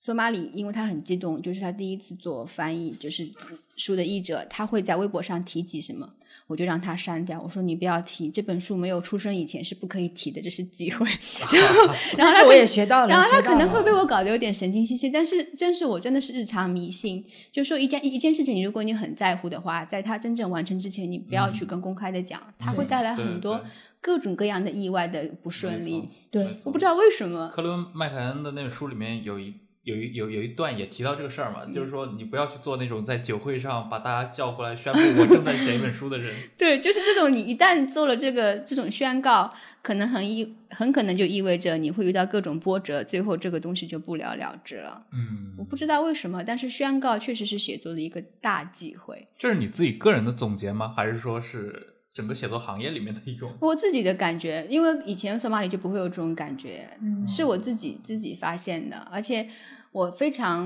[0.06, 3.28] 索马里，因为他很激动，就是他第一次做翻译，就是
[3.76, 6.08] 书的译者，他会在微博上提及什么，
[6.46, 7.42] 我就让他删掉。
[7.42, 11.08] 我说你不要提，这本书没有出生以前是不可以提的，这是忌讳。
[11.52, 23.60] 然后，然后他我可也学到了，然后他可能会被我搞得有点神经兮兮，但是真是我真的是日常迷信，就说一件一件事情，如果你很在乎的话，在它真正完成之前，你不要去跟公开的讲，它会带来很多
[24.00, 26.08] 各种各样的意外的不顺利。
[26.30, 29.52] 对我不知道为什么，克伦麦凯恩的那个书里面有一
[29.86, 36.36] 有一有有一段也提到这个事儿嗯嘛，就是说你不要去做那种在酒会上把大家叫过来宣布我正在写一本书的人。
[36.58, 45.06] 对，就是这种，你一旦做了这个这种宣告，可能很意很可能就意味着你会遇到各种波折，最后这个东西就不了了之了。
[45.14, 49.28] 嗯我，不知道为什么，但是宣告确实是写作的一个大忌讳。
[49.38, 50.92] 这是你自己个人的总结吗？
[50.98, 53.54] 还是说是整个写作行业里面的一种？
[53.60, 59.50] 我自己的感觉，因为以前索马里就不会有这种感觉，嗯是我自己自己发现的，而且
[59.92, 60.66] 我非常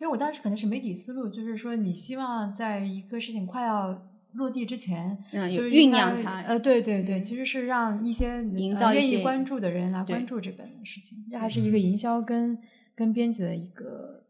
[0.00, 12.58] 为我当时可能是媒体思路，就是说你希望在一个事情快要落地之前，嗯就是酝酿它呃，对对对，其实是让一些营呃愿意造一些关注的人来关注这本事情，这还是一个营销跟
[12.96, 14.24] 跟编辑的一个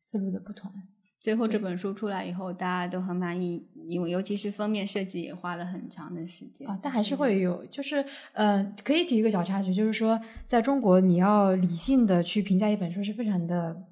[0.00, 0.70] 思路的不同。
[1.24, 13.84] 最后这本书出来以后，大家都很满意，因为尤其是封面设计也花了很长的时间啊，但还是会有，就是呃，可以提一个小插曲，就是说，在中国你要理性的去评价一本书是非常的。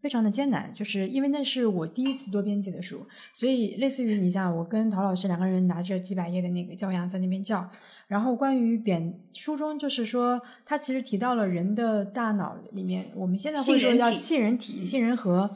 [0.00, 7.68] 非常的艰难，就是因为那是我第一次多编辑的书，所以类似于你像我跟陶老师两个人拿着几百页的那个教养在那边叫，
[8.06, 15.50] 然后关于扁书中就是说，他其实提到了人的大脑里面，我们现在会说叫杏仁体杏仁体、杏仁核，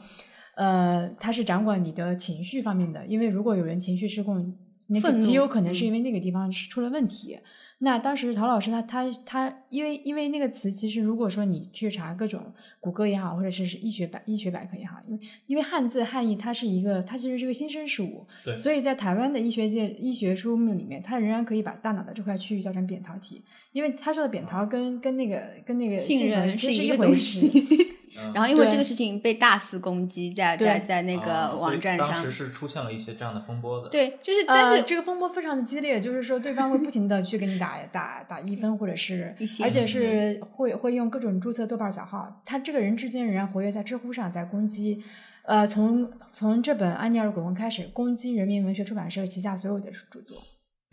[0.55, 4.55] 呃，它是掌管你的情绪方面的，因为如果有人情绪失控，
[4.87, 5.87] 那个极有可能是嗯。
[5.87, 7.39] 因为那个地方是出了问题。
[7.79, 18.55] 那当时陶老师他他他，因为因为那个词，其实如果说你去查各种谷歌也好，或者是是医学百医学百科也好，因为因为汉字汉译它是一个它其实是个新生事物，对。
[18.55, 27.41] 所以在台湾的医学界医学书目里面，它仍然可以把大脑的这块区域叫成扁桃体，因为他说的扁桃跟跟那个跟那个杏仁仁其实是一个东一回事。
[28.33, 45.03] 然后因为这个事情被大肆攻击在，在对在那个啊网站上当时，是出现了一些这样的风波的。，对，就是但呃，是这个风波非常的激烈，就是说对方会不停的去给你打打打一分，或者是一些而且是会会用各种注册豆瓣小号，他这个人至今仍然活跃在知乎上，在攻击。
[45.45, 50.41] 呃，从从这本《安妮尔古文》开始，攻击人民文学出版社旗下所有的著作。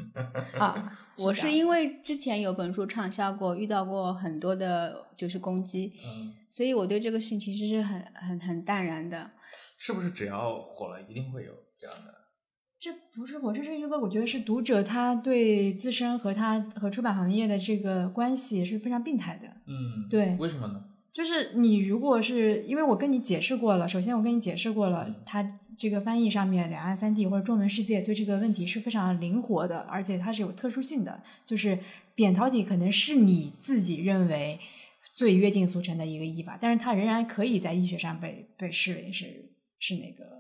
[0.58, 9.30] 啊， 我是因为之前有本书畅销过，遇到过很多的就是攻击，嗯，所以我对这个事情其实是很很很淡然的。
[9.78, 12.14] 是不是只要火了，一定会有这样的？
[12.78, 19.48] 这不是火，这是一个我觉得是读者他对自身和他和出版行业的这个关系是非常病态的。
[19.66, 20.84] 嗯，对为什么呢？
[21.12, 25.42] 就是你如果是因为我跟你解释过了，首先我跟你解释过了，它
[25.76, 31.22] 这个翻译上面两岸三地或者中文世界对这个问题是非常灵活的，而且它是有特殊性的。
[31.44, 31.78] 就是
[32.14, 34.58] 扁桃体可能是你自己认为
[35.14, 40.39] 最约定俗成的一个译法，但是它仍然可以在医学上被被视为是是那个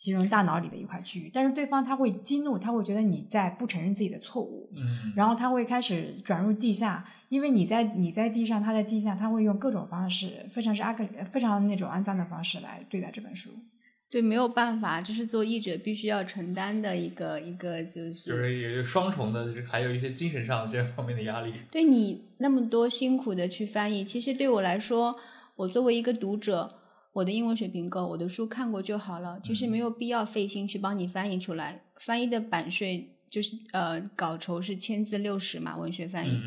[0.00, 13.50] 形容大脑里的一块区域，但是对方他会激怒，他会觉得你在不承认自己的错误，嗯，然后他会开始转入地下，因为你在你在地上，他在地下，他会用各种方式，非常是阿克非常那种肮脏的方式来对待这本书。
[14.10, 21.52] 对，没有办法，这是做译者必须要承担的一个一个，就是就是有双重的，就是还有一些精神上这方面的压力。
[21.70, 25.14] 对你那么多辛苦的去翻译，其实对我来说，
[25.56, 26.79] 我作为一个读者，
[27.12, 31.82] 我的英文水平够，我的书看过就好了，其实没有必要费心去帮你翻译出来。
[31.96, 36.40] 翻译的版税就是呃稿酬是千字六十嘛，文学翻译。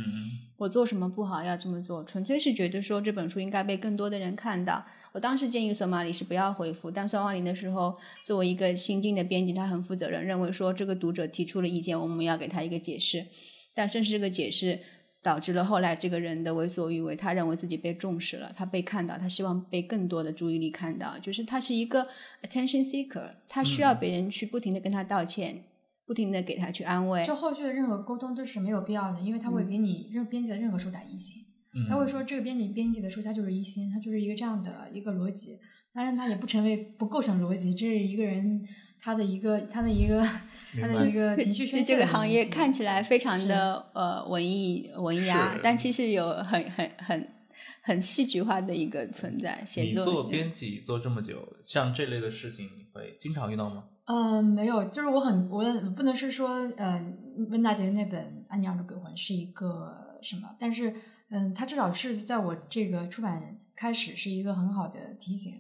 [0.58, 4.86] 我做什么不好要这么做，纯粹是觉得说这本书应该被更多的人看到。
[5.12, 13.26] 我当时建议索马里是不要回复，但孙万里的时候，作为一个新晋的编辑，他很负责任，认为说这个读者提出了意见，我们要给他一个解释。
[13.74, 14.80] 但正是这个解释，
[15.24, 22.06] 导致了后来这个人的为所欲为，他认为自己被重视了，他被看到，他希望被更多的注意力看到，就是他是一个
[22.44, 25.64] attention seeker，他需要别人去不停的跟他道歉，
[26.06, 27.24] 不停的给他去安慰。
[27.26, 31.42] 就后续的任何沟通都是没有必要的，因为他会给你任编辑的任何书打一星，
[31.74, 35.58] 嗯，他会说这个编辑编辑的书他就是一星，他就是一个这样的一个逻辑，
[35.94, 38.62] 当然他也不成为不构成逻辑，这是一个人
[39.00, 40.28] 他的一个他的一个
[40.82, 47.30] 他的一个情绪宣泄就这个行业看起来非常的呃文艺文雅是，但其实有很很很
[47.82, 49.64] 很戏剧化的一个存在。
[49.66, 53.84] 写作你做编辑做这么久，像这类的事情，你会经常遇到吗？
[54.06, 55.64] 呃，没有，就是我很我
[55.96, 57.02] 不能是说，呃，
[57.50, 60.94] 温大杰那本《安妮尔的鬼魂》是一个什么，但是，
[61.30, 65.54] 嗯，它至少是在我这个出版开始是一个很好的提醒。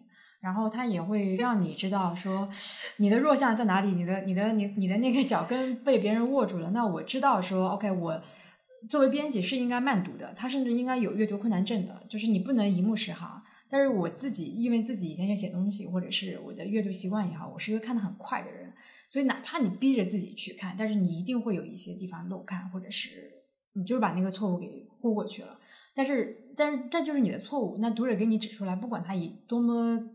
[0.43, 2.49] 然后它也会让你知道说
[2.97, 6.71] 你的弱项在哪里，你的你的你你的那个脚跟被别人握住了。
[6.71, 8.21] 那我知道说，OK，我
[8.89, 13.41] 作为编辑是应该慢读的，他甚至应该有阅读困难症的，就是你不能一目十行。
[13.69, 18.73] 但是我自己因为自己以前也写东西，或者是我的阅读习惯也好，我是一个看得很快的人，
[19.07, 23.31] 所以哪怕你逼着自己去看，但是你一定会有一些地方漏看，或者是
[23.71, 25.57] 你就是把那个错误给忽过去了。
[25.95, 27.77] 但是，但是这就是你的错误。
[27.79, 30.09] 那读者给你指出来，不管他以多么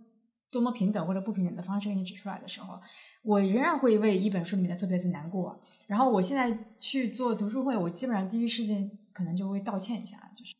[0.50, 2.80] 多么平等或者不平等的方式给你指出来的时候，
[3.22, 5.60] 我仍然会为一本书里面的错别字难过。
[5.86, 10.54] 然后我现在去做读书会，我基本上第一时间可能就会道歉一下，就是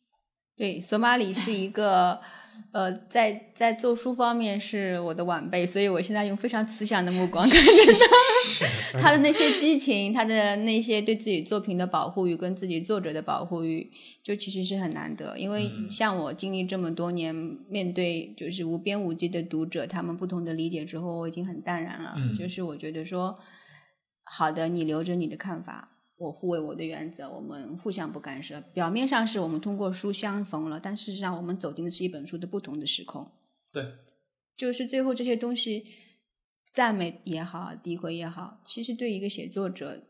[0.59, 2.19] 对，索马里是一个，
[2.73, 7.71] 呃，在在做书方面是我的晚辈，所以我现在用非常慈祥的目光 看着
[8.91, 13.89] 他， 他的那些激情，他的那些对自己作品的保护欲跟自己作者的保护欲，
[14.21, 15.37] 就其实是很难得。
[15.39, 17.33] 因为像我经历这么多年，
[17.69, 22.15] 面对就是无边无际的读者，他们不同的理解之后，我已经很淡然了。
[22.17, 23.39] 嗯就是我觉得说，
[24.25, 25.87] 好的，你留着你的看法。
[26.19, 28.59] 我护卫我的原则，我们互相不干涉。
[28.73, 33.25] 表面上是我们通过书相逢了，但事实上我们走进的是一本书的不同的时空。
[33.71, 33.93] 对，
[34.57, 35.85] 就是最后这些东西，
[36.73, 40.03] 赞美也好，诋毁也好，其实对一个写作者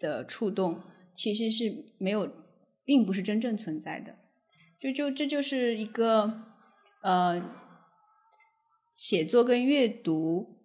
[0.00, 0.80] 的触动，
[1.14, 2.28] 其实是没有，
[2.84, 4.16] 并不是真正存在的。
[4.80, 6.42] 就就这就是一个
[7.02, 7.40] 呃，
[8.96, 10.58] 写作跟阅读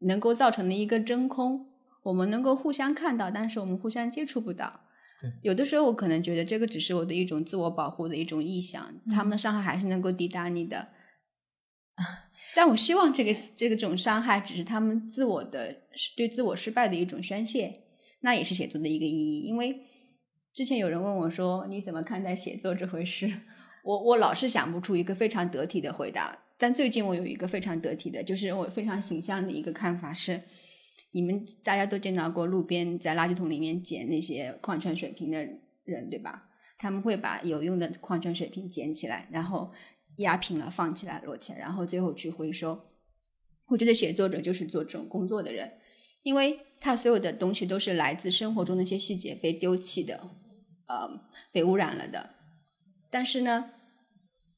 [0.00, 1.65] 能够造成的一个真空。
[2.06, 4.82] 我们能够互相看到，但是我们互相接触不到。
[5.20, 10.90] 对，有的时候我可能觉得这个只是我的一种自我保护的一种臆想，他们的伤害还是能够抵达你的。
[12.54, 15.74] 但我希望这个这个种伤害只是他们自我的
[16.16, 17.80] 对自我失败的一种宣泄，
[18.20, 19.40] 那也是写作的一个意义。
[19.40, 19.80] 因为
[20.54, 23.28] 之前有人问我说你怎么看待写作这回事，
[23.82, 26.38] 我我老是想不出一个非常得体的回答。
[26.56, 30.40] 但最近我有一个非常得体的，就是我非常形象的一个看法是。
[31.16, 35.42] 你们大家都见到过路边在垃圾桶里面捡那些矿泉水瓶的
[35.84, 36.50] 人，对吧？
[36.76, 39.72] 他们会把有用的矿泉水瓶捡起来，然后
[40.18, 42.78] 压平了放起来摞起来，然后最后去回收。
[43.68, 45.78] 我觉得写作者就是做这种工作的人，
[46.22, 50.28] 因为他所有的东西都是来自生活中的一些细节被丢弃的，
[50.86, 51.18] 呃，
[51.50, 52.34] 被污染了的。
[53.08, 53.70] 但是呢，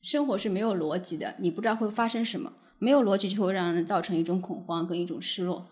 [0.02, 5.64] 生活是没有逻辑的，你不知道会发生什么，没有逻辑就会让人造成一种恐慌跟一种失落。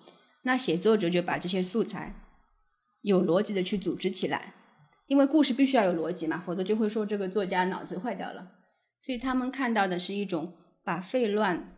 [0.46, 2.14] 那写作者就把这些素材
[3.02, 4.54] 有逻辑的去组织起来，
[5.08, 8.52] 因为故事必须要有逻辑嘛，否则就会说这个作家脑子坏掉了。
[9.02, 10.52] 所以他们看到的是一种
[10.84, 11.76] 把废乱、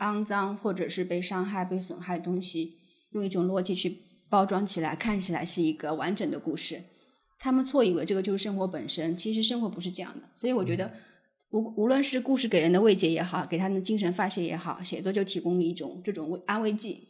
[0.00, 2.76] 肮脏或者是被伤害、被损害的东西，
[3.10, 6.82] 用一种逻辑去包装起来，看起来是一个完整的故事。
[7.38, 10.28] 他们错以为这个就是生活本身，其实生活不是这样的。
[10.34, 10.90] 所以我觉得，
[11.50, 17.06] 无无论是故事给人的慰藉也好，给他们精神发泄也好，写作就提供一种这种慰安慰剂。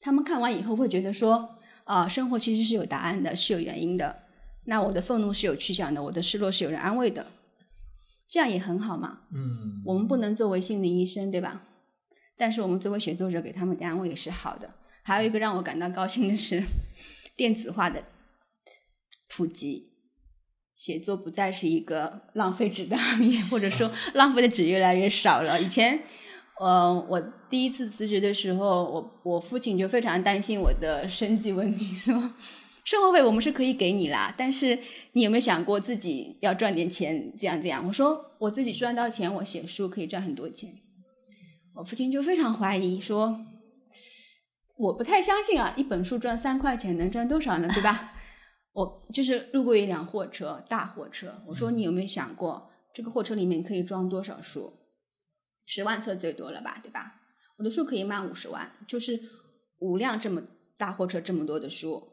[0.00, 4.24] 他们看完以后会觉得说，啊，生活其实是有答案的，是有原因的。
[4.64, 7.26] 那我的愤怒是有去向的，我的失落是有人安慰的，
[8.26, 9.20] 这样也很好嘛。
[9.34, 11.62] 嗯，我们不能作为心理医生，对吧？
[12.36, 14.70] 但是我们作为写作者，给他们的安慰也是好的。
[15.02, 16.62] 还有一个让我感到高兴的是，
[17.36, 18.04] 电子化的
[19.28, 19.92] 普及，
[20.74, 25.60] 写作不再是一个浪费纸的行业，或者说 浪费的纸越来越少了。
[25.60, 26.02] 以前。
[26.60, 27.18] 呃，我
[27.48, 32.12] 第一次辞职的时候，我我父亲就非常担心我的生计问题，说
[32.84, 34.78] 生活费我们是可以给你啦，但是
[35.12, 37.82] 你有没有想过自己要赚点钱，这样这样？
[37.86, 40.70] 我说我自己赚到钱，我写书可以赚很多钱。
[41.76, 43.34] 我父亲就非常怀疑，说
[44.76, 47.70] 我不太相信啊，一本书赚三块钱能赚多少呢？
[47.72, 48.12] 对吧？
[48.74, 54.70] 我就是路过一辆货车，大货车，我说你有没有想过，这个货车里面可以装多少书？
[55.72, 57.20] 十万册最多了吧，对吧？
[57.56, 59.20] 我的书可以卖五十万，就是
[59.78, 60.42] 五辆这么
[60.76, 62.08] 大货车这么多的书，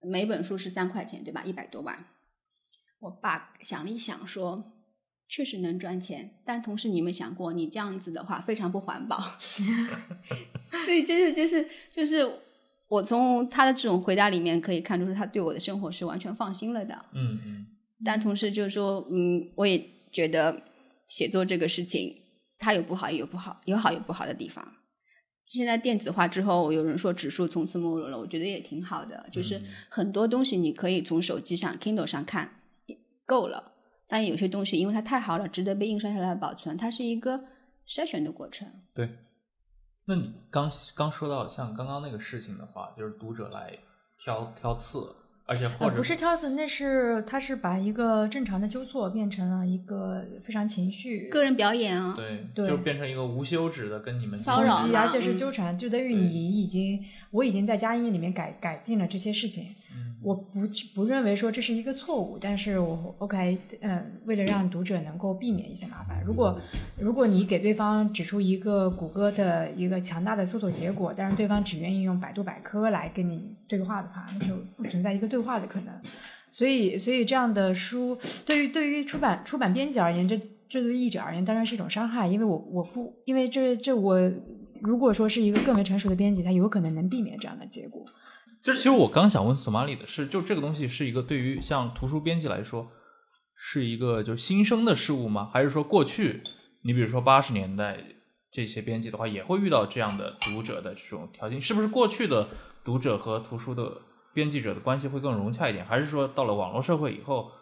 [0.00, 1.44] 每本书是三块钱，对吧？
[1.44, 2.06] 一百多万。
[3.00, 4.72] 我爸想了一想，说
[5.28, 9.18] 确实能赚钱，但同时你有没有想过，你这样子的话非常不环保。
[10.86, 12.40] 所以就是就是就是
[12.88, 16.94] 我从他的这种回答里面可以看出，他对我的生活是完全放心了的。
[17.12, 17.66] 嗯嗯
[18.02, 20.62] 但同时就是说，嗯，我也觉得
[21.08, 22.22] 写作这个事情，
[22.58, 24.74] 它有不好也有不好，有好有不好的地方。
[25.44, 29.28] 现在电子化之后，有人说指数从此没落了，我觉得也挺好的。
[29.30, 32.60] 就是很多东西你可以从手机上、Kindle 上看
[33.26, 33.72] 够了，
[34.06, 37.44] 但有些东西因为它太好了，值得被印刷下来保存，它是一个
[37.86, 38.66] 筛选的过程。
[38.94, 39.18] 对。
[40.06, 43.78] 那你刚刚说到像刚刚那个事情的话，就是读者来
[44.18, 45.14] 挑挑刺，
[45.46, 55.36] 而且或呃，者不是挑刺，那是他是把一个正常的纠错变成了一个非常情绪个人表演啊，对，对就变成一个无休止的跟你们骚扰而且是嗯。
[55.36, 60.60] 纠缠，就等于你已经我已经在佳音里面改改定了这些事情，嗯我不
[60.94, 66.58] 不认为说这是一个错误，但是我 OK，嗯，为了让读者能够避免一些麻烦，如果
[66.98, 75.94] 如果你给对方指出一个谷歌的一个强大的搜索结果，但是对方只愿意用百度百科来跟你对话的话，那就不存在一个对话的可能。
[76.50, 78.16] 所以，所以这样的书
[78.46, 84.18] 对于对于出版出版编辑而言，这这对于译者而言当然是一种伤害，因为我我不因为这这我
[84.80, 88.02] 如果说是一个更为成熟的编辑，他有可能能避免这样的结果。
[88.64, 92.90] 就是其实我刚想问索马里的是，就这个东西是一个对于像图书编辑来说，
[93.54, 95.50] 是一个就新生的事物吗？
[95.52, 96.42] 还是说过去
[96.82, 98.02] 你比如说八十年代
[98.50, 101.60] 这些编辑的话，也会遇到这样的读者的这种条件？
[101.60, 102.48] 是不是过去的
[102.82, 104.00] 读者和图书的
[104.32, 105.84] 编辑者的关系会更融洽一点？
[105.84, 107.52] 还是说到了网络社会以后，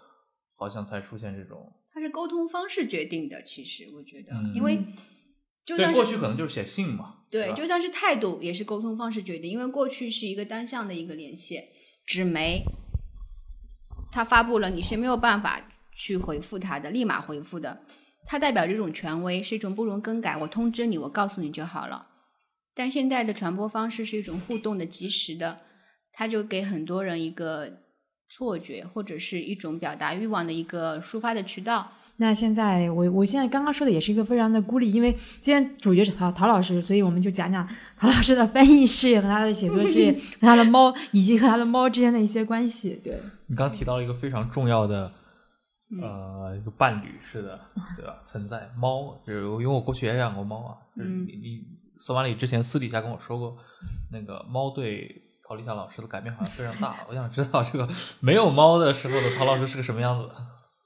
[0.56, 1.72] 好像才出现这种？
[1.92, 3.42] 它是沟通方式决定的。
[3.42, 4.78] 其实我觉得，嗯因为
[5.66, 11.62] 就对，算是过去可能就是写信嘛，对，就算是态度也是沟通方式决定，因为过去是一个单向的一个联系，
[12.04, 12.62] 纸媒
[14.12, 17.84] 他发布了，你是没有办法去回复他的，立马回复的。
[18.26, 20.36] 它代表这种权威，是一种不容更改。
[20.36, 22.06] 我通知你，我告诉你就好了。
[22.74, 25.62] 但现在的传播方式是一种互动的、及时的，
[26.12, 27.80] 它就给很多人一个
[28.28, 31.92] 错觉，或者是一种表达欲望的一个抒发的渠道。
[32.16, 43.00] 那现在我我现在刚刚说的也是一个非常的孤立，因为今天主角是陶陶老师，所以我们就讲讲陶老师的翻译事业和他的写作事业， 和他的猫以及和他的猫之间的一些关系。
[43.02, 45.12] 对，你刚提到了一个非常重要的，
[45.90, 47.58] 嗯呃，一个伴侣似的，
[47.96, 48.22] 对吧？
[48.24, 50.76] 存在猫，就是因为我过去也养过猫啊。
[50.96, 51.60] 嗯你你
[51.96, 53.56] 索马里之前私底下跟我说过，
[54.12, 55.10] 那个猫对
[55.48, 56.98] 陶立夏老师的改变好像非常大。
[57.08, 57.88] 我想知道这个
[58.20, 60.36] 没有猫的时候的陶老师是个什么样子的？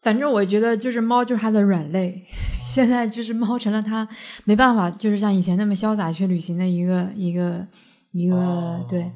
[0.06, 2.22] 反正我觉得就是猫就是它的软肋，
[2.64, 4.06] 现在就是猫成了它
[4.44, 7.66] 没办法，就是像以前那么潇洒去旅行的一个一个
[8.12, 9.10] 一个、哦对。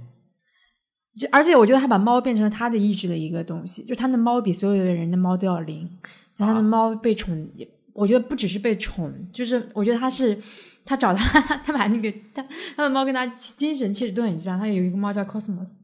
[1.16, 5.88] 就而且我觉得他把猫变成了他的意志的一个东西，就他的猫比所有的人的猫都要灵，
[6.36, 10.36] 就他的啊猫被宠，也我觉得不只是被宠，就是我觉得他是
[10.84, 12.44] 他找他， 他把那个他
[12.76, 15.74] 他的猫跟他精神气质都很像，他有一个猫叫 Cosmos，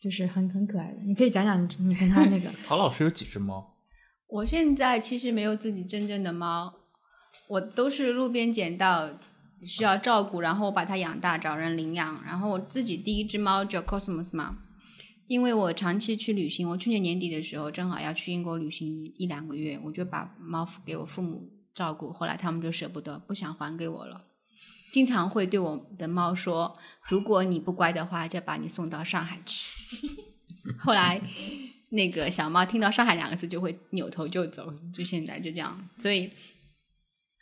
[0.00, 3.75] 就是很很可爱的，你可以讲讲你跟他那个 陶老师有几只猫？
[4.28, 6.74] 我现在其实没有自己真正的猫，
[7.48, 9.10] 我都是路边捡到，
[9.64, 12.22] 需要照顾，然后我把它养大，找人领养。
[12.24, 14.58] 然后我自己第一只猫叫 Cosmos 嘛，
[15.28, 24.20] 因为我长期去旅行，我去年年底的时候正好要去英国旅行一两个月，我就把猫给我父母照顾，后来他们就舍不得，不想还给我了。
[24.92, 26.74] 经常会对我的猫说
[27.08, 29.70] ：“如果你不乖的话，就把你送到上海去。
[30.80, 31.20] ”后来
[31.96, 35.88] 那个小猫听到“上海”两个字就会扭头就走，就现在就这样。
[35.98, 36.30] 所以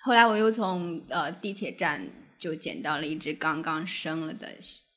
[0.02, 4.48] 后来我又从呃地铁站就捡到了一只刚刚生了的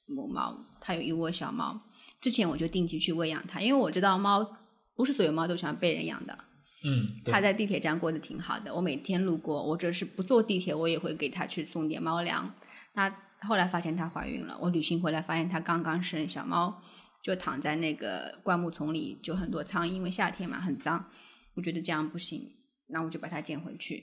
[0.05, 1.77] 母猫，它有一窝小猫。
[2.21, 4.57] 之前我就定期去喂养它，因为我知道猫
[4.95, 6.37] 不是所有猫都喜欢被人养的。
[6.83, 12.53] 嗯，对它在地铁站过得挺好的，我每天路过，我只是不坐地铁，我也会给它去送点猫粮。
[12.93, 16.81] 那后来发现它怀孕了，我旅行回来发现它刚刚生小猫，
[17.27, 21.11] 就躺在那个灌木丛里，就很多苍蝇，因为夏天嘛很脏，
[21.55, 22.49] 我觉得这样不行，
[22.87, 24.01] 那我就把它捡回去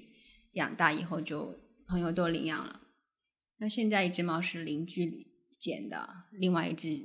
[0.52, 1.58] 养大以后就
[1.88, 2.82] 朋友都领养了。
[3.56, 5.26] 那现在一只猫是邻居
[5.58, 7.00] 捡的，另外一只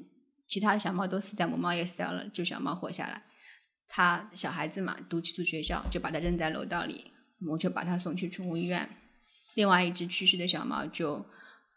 [0.46, 3.24] 其他的小猫都死掉，母猫也死掉了，就小猫活下来。
[3.88, 7.14] 他小孩子嘛，读寄宿学校，就把它扔在楼道里，
[7.48, 8.90] 我就把它送去宠物医院。
[9.54, 11.26] 另外一只去世的小猫就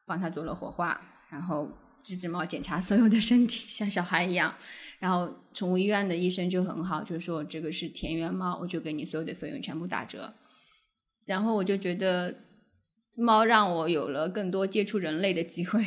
[0.05, 1.70] 帮它做了火化，然后
[2.03, 4.55] 这只猫检查所有的身体，像小孩一样。
[4.99, 10.33] 然后宠物医院的医生就很好，就说这个是田园猫，我就给你所有的费用全部打折。
[11.27, 12.35] 然后我就觉得
[13.17, 15.85] 猫让我有了更多接触人类的机会，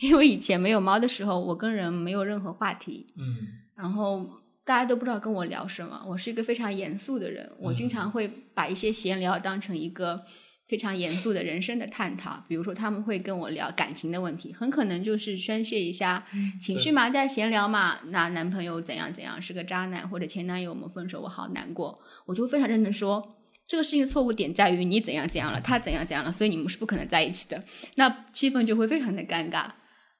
[0.00, 3.14] 因为以前没有猫的时候，我跟人没有任何话题。
[3.16, 3.36] 嗯
[3.74, 4.30] 然后
[4.62, 6.04] 大家都不知道跟我聊什么。
[6.06, 10.24] 我是一个非常严肃的人，我经常会把一些闲聊当成一个
[10.66, 12.44] 非常严肃的人生的探讨。
[12.48, 16.26] 比如说，他们会跟我聊感情的问题，很可能就是宣泄一下
[16.60, 18.00] 情绪嘛，在闲聊嘛。
[18.06, 23.40] 那男朋友怎样怎样是个渣男，或者前男友我们分手，我好难过，我就非常认真地说。
[23.66, 27.64] 这个事情的错误点在于你怎样怎样了，他怎样怎样了，所以你们是不可能在一起的。
[27.94, 29.66] 那气氛就会非常的尴尬。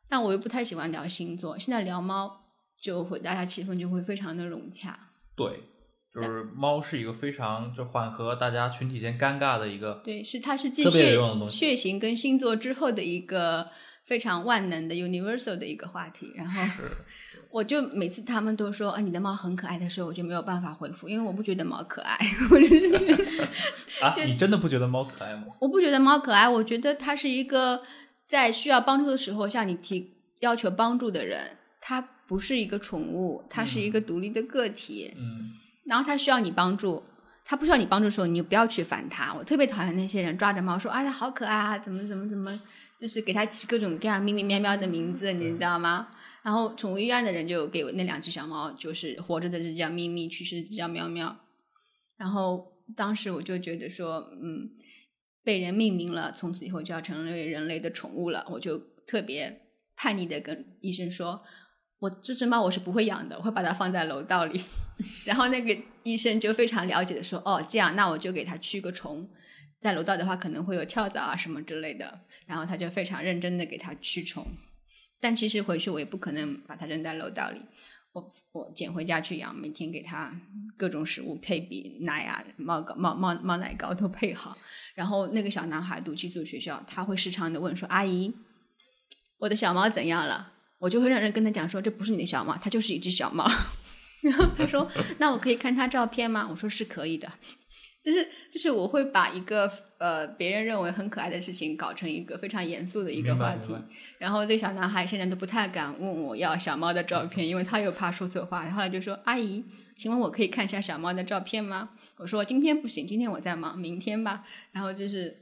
[0.09, 2.41] 但我又不太喜欢聊星座，现在聊猫
[2.81, 4.99] 就会大家气氛就会非常的融洽。
[5.37, 5.61] 对，
[6.15, 10.01] 就是猫是一个非常就缓和大家群体间尴尬的一个。
[10.05, 13.67] 对，是它是继特别有血型跟星座之后的一个
[14.05, 16.63] 非常万能的 universal 的一个话题，然后
[17.51, 22.17] 我就每次他们都说啊你的猫很可爱的时候，我就没有办法回复，因为我不觉得猫可爱，
[22.51, 23.25] 我只是觉得
[24.03, 25.47] 啊，你真的不觉得猫可爱吗？
[25.61, 27.83] 我不觉得猫可爱，我觉得它是一个
[28.27, 35.51] 在需要帮助的时候向你提要求帮助的人，它不是一个宠物，它是一个独立的个体，嗯，
[35.85, 37.03] 然后它需要你帮助。
[37.47, 39.35] 它不需要你帮助的时候，你就不要去烦它。
[39.35, 42.59] 我特别讨厌那些人抓着猫说：“啊，它好可爱啊，怎么怎么怎么，
[42.99, 46.09] 就是给它起各种各样咪咪喵喵的名字，你知道吗？”
[46.43, 51.37] 然后宠物医院的人就给那两只小猫，就是活着的这叫咪咪，去世的只叫喵喵。
[52.17, 54.71] 然后当时我就觉得说，嗯，
[55.43, 58.47] 被人命名了，从此以后就要成为人类的宠物了。
[58.51, 59.61] 我就特别
[59.97, 61.43] 叛逆的跟医生说，
[62.05, 64.63] 我这只猫我是不会养的，我会把它放在楼道里。
[65.25, 69.27] 然后那个医生就非常了解的说，哦，这样，那我就给它驱个虫。
[69.81, 72.21] 在楼道的话，可能会有跳蚤啊什么之类的。
[72.45, 74.47] 然后他就非常认真的给它驱虫。
[75.19, 77.63] 但其实回去我也不可能把它扔在楼道里，
[78.13, 80.39] 我我捡回家去养，每天给它
[80.77, 84.55] 各种食物配比，奶啊、猫膏、猫猫猫奶膏都配好。
[84.95, 88.35] 然后那个小男孩读寄宿学校，他会时常的问说：“阿姨，
[89.39, 90.53] 我的小猫怎样了？”
[90.85, 93.51] 我就会认真跟他讲说：“这不是你的小猫，它就是一只小猫。
[94.21, 97.27] ”然后他说：“那我可以看它照片吗？”我说：“是可以的。”
[98.05, 103.75] 就是就是我会把一个呃别人认为很可爱的事情搞成一个非常严肃的一个话题
[104.19, 108.69] 然后这小男孩现在都不太敢问我要小猫的照片，因为他又怕说错话。
[108.71, 109.65] 后来就说：“阿姨，
[109.97, 115.35] 请问我可以看一下小猫的照片吗？”我说：“今天不行，今天我在忙，明天吧。”然后就是，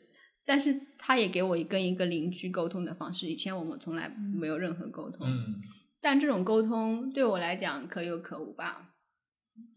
[0.44, 5.26] 但是他也给我一跟一个邻居沟通的方式，以前我们从来没有任何沟通。
[5.28, 5.60] 嗯，
[6.00, 8.90] 但这种沟通对我来讲可有可无吧，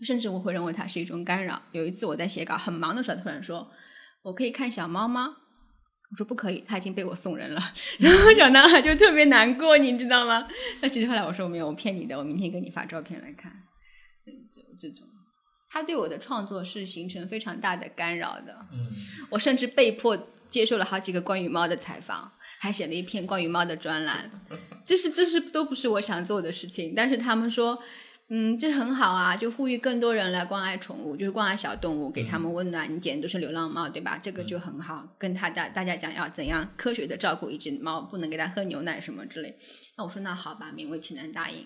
[0.01, 1.61] 甚至我会认为它是一种干扰。
[1.71, 3.71] 有一次我在写稿很忙的时候，突然说
[4.23, 5.37] ：“我可以看小猫吗？”
[6.11, 7.61] 我说不可以，它已经被我送人了。
[7.99, 10.47] 然后小男孩就特别难过，你知道吗？
[10.81, 13.51] 那其实后来我说没有，我骗你的，我明天给你发照片来看。
[14.27, 15.07] 嗯就这种，
[15.69, 18.55] 他对我的创作是形成非常大的干扰的。
[18.71, 18.87] 嗯，
[19.31, 20.15] 我甚至被迫
[20.47, 24.29] 接受了好几个关于猫的采访，还写了一篇关于猫的专栏。
[24.85, 27.81] 这是这是都不是我想做的事情，但是他们说，
[28.29, 32.91] 嗯，这很好啊，就呼吁更多人来关爱宠物，就是关爱小动物，给他们温暖。
[32.93, 34.19] 你捡的都是流浪猫，对吧？
[34.21, 39.57] 这个就很好，跟他大大家讲要怎样科学的照顾一只猫，不能给它喝牛奶什么之类。
[39.97, 41.65] 那我说那好吧，勉为其难答应。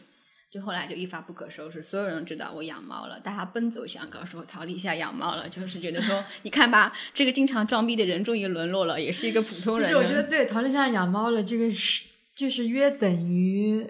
[0.51, 13.85] 就后来就一发不可收拾，所有人知道我养猫了，大家奔走相告说陶丽夏养猫了，就是觉得说， 你看吧，这个经常装逼的人终于沦落了，也是一个普通人是，我觉得对陶丽夏养猫了，这个是就是约等于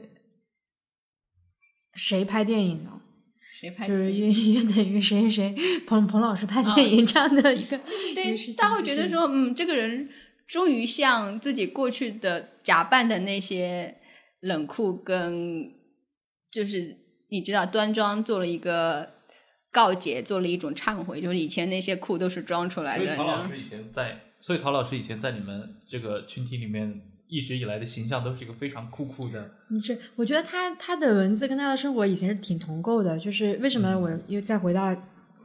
[1.93, 3.01] 谁拍电影呢？
[3.39, 7.77] 谁拍就是约约等于谁谁谁彭彭老师拍电影这样的一个、
[8.15, 10.09] 对事情，大家会觉得说，嗯，这个人
[10.47, 13.97] 终于向自己过去的假扮的那些
[14.41, 15.73] 冷酷跟，
[16.51, 16.97] 就是
[17.29, 19.11] 你知道端庄做了一个
[19.71, 23.05] 告解，做了一种忏悔，就是以前那些酷都是装出来的。
[23.05, 34.95] 所以陶老师以前在，所以陶老师以前在你们这个群体里面一直以来的形象都是一个非常酷酷的，你是，我觉得他他的文字跟他的生活以前是挺同构的，就是为什么我又再回到，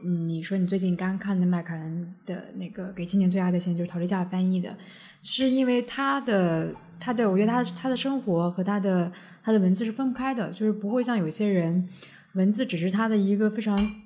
[0.03, 4.75] 嗯，你说你最近刚看的麦凯恩的那个《给青年最爱的信》，就是陶丽夏翻译的，
[5.21, 9.11] 是因为他的他的，我觉得他他的生活和他的
[9.43, 11.87] 他的文字是分不开的，就是不会像有些人，
[12.33, 14.01] 文字只是他的一个非常。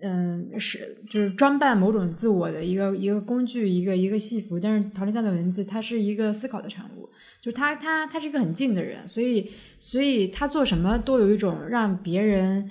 [0.00, 4.60] 嗯，是就是装扮某种自我的一个一个工具，一个一个戏服。
[4.60, 7.08] 但是陶丽夏的文字，它是一个思考的产物，
[7.40, 12.68] 就他他他是一个很静的人，所以所以他做什么都有一种让别人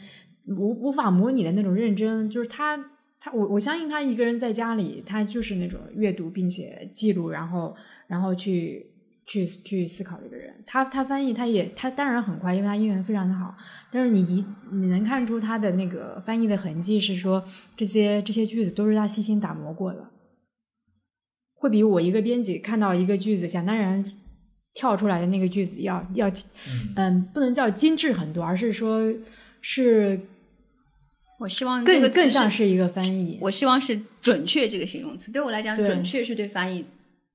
[0.47, 2.29] 无无法模拟的那种认真。
[2.29, 2.77] 就是他
[3.19, 7.75] 他我我相信他一个人在家里，他就是那种阅读并且记录，然后
[8.07, 8.85] 然后去
[9.25, 10.53] 去去思考的一个人。
[10.65, 13.55] 他他翻译他也他当然很快，因为他英文非常的好，
[13.91, 17.43] 但是你一你能看出他的那个翻译的痕迹是说
[17.77, 20.09] 这些这些句子都是他细心打磨过的。
[21.55, 24.03] 会比我一个编辑看到一个句子想当然
[24.73, 29.01] 跳出来的那个句子要要嗯嗯，不能叫精致很多，而是说
[29.61, 30.19] 是
[31.43, 33.37] 我希望这更个更像是一个翻译。
[33.41, 36.85] 我希望是准确这个形容词，对我来讲，准确是对翻译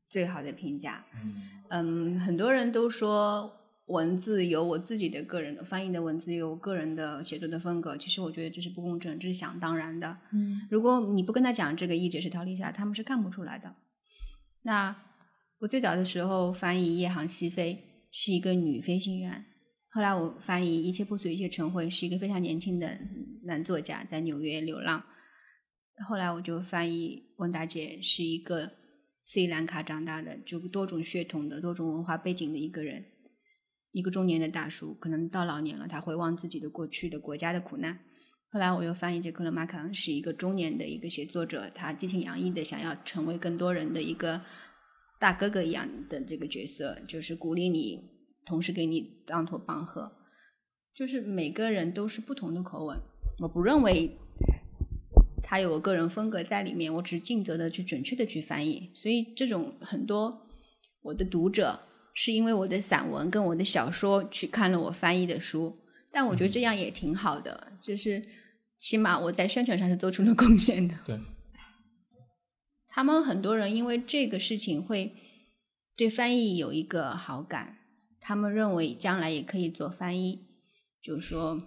[0.09, 1.05] 最好的评价。
[1.15, 3.53] 嗯嗯，很多人都说
[3.89, 10.17] 文字有我自己的个人的翻译的文字有我个人的写作的风格，其实我觉得这是不公正，这是想当然的。
[10.33, 13.75] 嗯如果你不跟他讲这个译者是陶丽夏，他们是看不出来的。
[14.63, 14.97] 那
[15.59, 17.75] 我最早的时候翻译《夜航西飞》
[18.11, 19.45] 是一个女飞行员，
[19.99, 22.97] 后来我翻译《一切不随一切成灰》是一个非常年轻的
[23.43, 25.03] 男作家，在纽约流浪。
[26.07, 28.69] 后来我就翻译温达姐是一个
[29.25, 33.07] 斯里兰卡长大的，就多种血统的、多种文化背景的一个人。
[33.91, 37.99] 一个中年的大叔，可能到老年了，他回望自己的过去的国家的苦难。
[38.51, 44.41] 后来我又翻译这克勒马卡恩是一个中年的一个写作者，他激情洋溢的想要成为更多人的一个
[45.19, 48.17] 大哥哥一样的这个角色，就是鼓励你，
[48.49, 50.11] 同时给你当头棒喝。
[50.95, 53.01] 就是每个人都是不同的口吻，
[53.39, 54.17] 我不认为
[55.41, 58.91] 他有个个人风格在里面，我只尽责的去准确的去翻译。
[58.95, 60.49] 所以这种很多
[61.03, 61.79] 我的读者
[62.15, 65.73] 是因为我的散文跟我的小说去看了我翻译的书，
[66.11, 68.21] 但我觉得这样也挺好的，就是
[68.77, 70.97] 起码我在宣传上是做出了贡献的。
[71.05, 71.17] 对，
[72.89, 75.15] 他们很多人因为这个事情会
[75.97, 77.78] 对翻译有一个好感，
[78.29, 80.47] 他们认为将来也可以做翻译，
[81.01, 81.59] 就是说，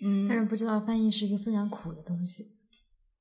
[0.00, 2.44] 嗯，但是不知道翻译是一个非常苦的东西。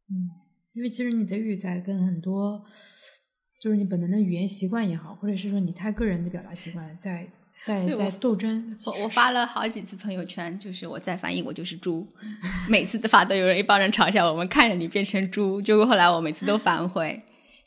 [0.07, 0.29] 嗯，
[0.73, 2.63] 因为其实你的语在跟很多，
[3.59, 7.27] 就是你本能的语言习惯也好，或者是说你太个人的表达习惯在
[7.65, 8.77] 在在斗争。
[8.85, 12.07] 我我发了好几次朋友圈，就是我在翻译，我就是猪，
[12.69, 15.59] 每次的发都有人一帮人嘲笑我们，看着你变成猪。
[15.59, 17.19] 结果后来我每次都反悔。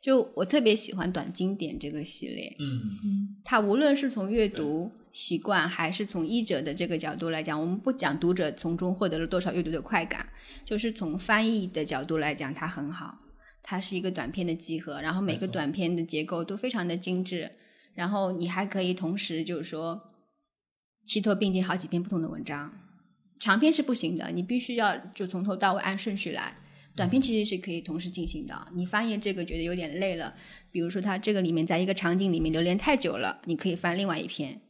[0.05, 10.29] 就我特别喜欢短经典这个系列，嗯嗯它无论是从阅读习惯，还是从译者的这个角度来讲，我们不讲读者从中获得了多少阅读的快感，
[10.63, 13.19] 就是从翻译的角度来讲，它很好。
[13.63, 17.51] 它是一个短篇的集合，然后每个短篇的结构都非常的精致，
[17.95, 19.99] 然后你还可以同时就是说
[21.07, 22.71] 齐头并进好几篇不同的文章。
[23.41, 26.55] 长篇是不行的，你必须要就从头到尾按顺序来。
[26.97, 28.69] 短篇其实是可以同时进行的。
[28.75, 30.35] 你翻译这个觉得有点累了，
[30.71, 34.61] 比如说它这个里面在一个场景里面留连太久了，你可以翻另外一篇，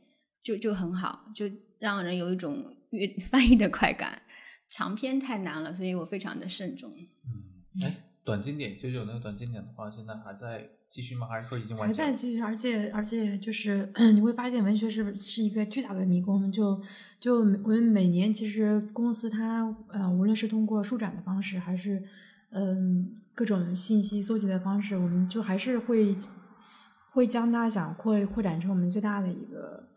[0.43, 4.23] 就就很好，就让人有一种阅 翻译的快感。
[4.71, 6.91] 长篇太难了，所以我非常的慎重。
[6.91, 7.95] 嗯，哎，
[8.25, 11.27] 短经典九九那个短经典的话，现在还在继续吗？
[11.27, 11.93] 还是说已经完还？
[11.93, 16.53] 在继续，而且而且就是 你会发现文学是是一个巨大的迷宫。
[16.53, 16.81] 就
[17.19, 22.01] 就我们每年其实公司它呃，无论是通过书展的方式，还是
[22.51, 26.17] 嗯、各种信息搜集的方式，我们就还是会
[27.11, 29.89] 会将它想扩扩展成我们最大的一个，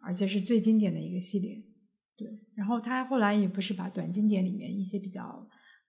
[0.00, 1.60] 而且是最经典的一个系列。
[2.16, 5.48] 对，然后他后来也不是把短经典里面一些比较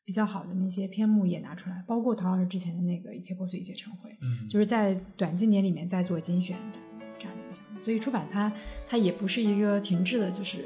[0.10, 4.10] 比较好的那些篇目也拿出来，包括陶老师之前的那个《一切破碎，一切成灰》。
[4.22, 6.80] 嗯，就是在短经年里面在做精选的
[7.20, 8.52] 这样的一个项目，所以出版它
[8.88, 10.66] 它也不是一个停滞的，就是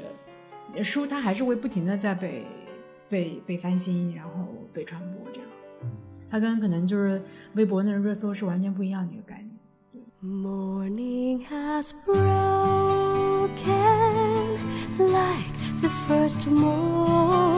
[0.82, 2.46] 书它还是会不停的在被
[3.06, 5.50] 被被翻新，然后被传播这样。
[5.82, 5.90] 嗯
[6.26, 7.22] 它跟可能就是
[7.52, 9.50] 微博那种热搜是完全不一样的一个概念。
[10.22, 13.44] Morning has broken
[14.98, 17.53] like the first morning.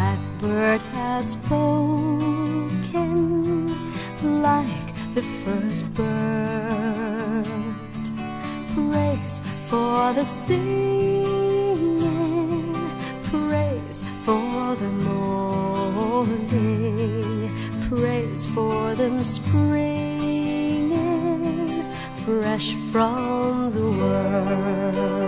[0.00, 1.68] Blackbird has spoken
[4.42, 7.44] like the first bird.
[8.74, 12.00] Praise for the singing,
[13.24, 16.50] praise for the morning,
[17.90, 20.30] praise for them springing
[22.24, 25.19] fresh from the world.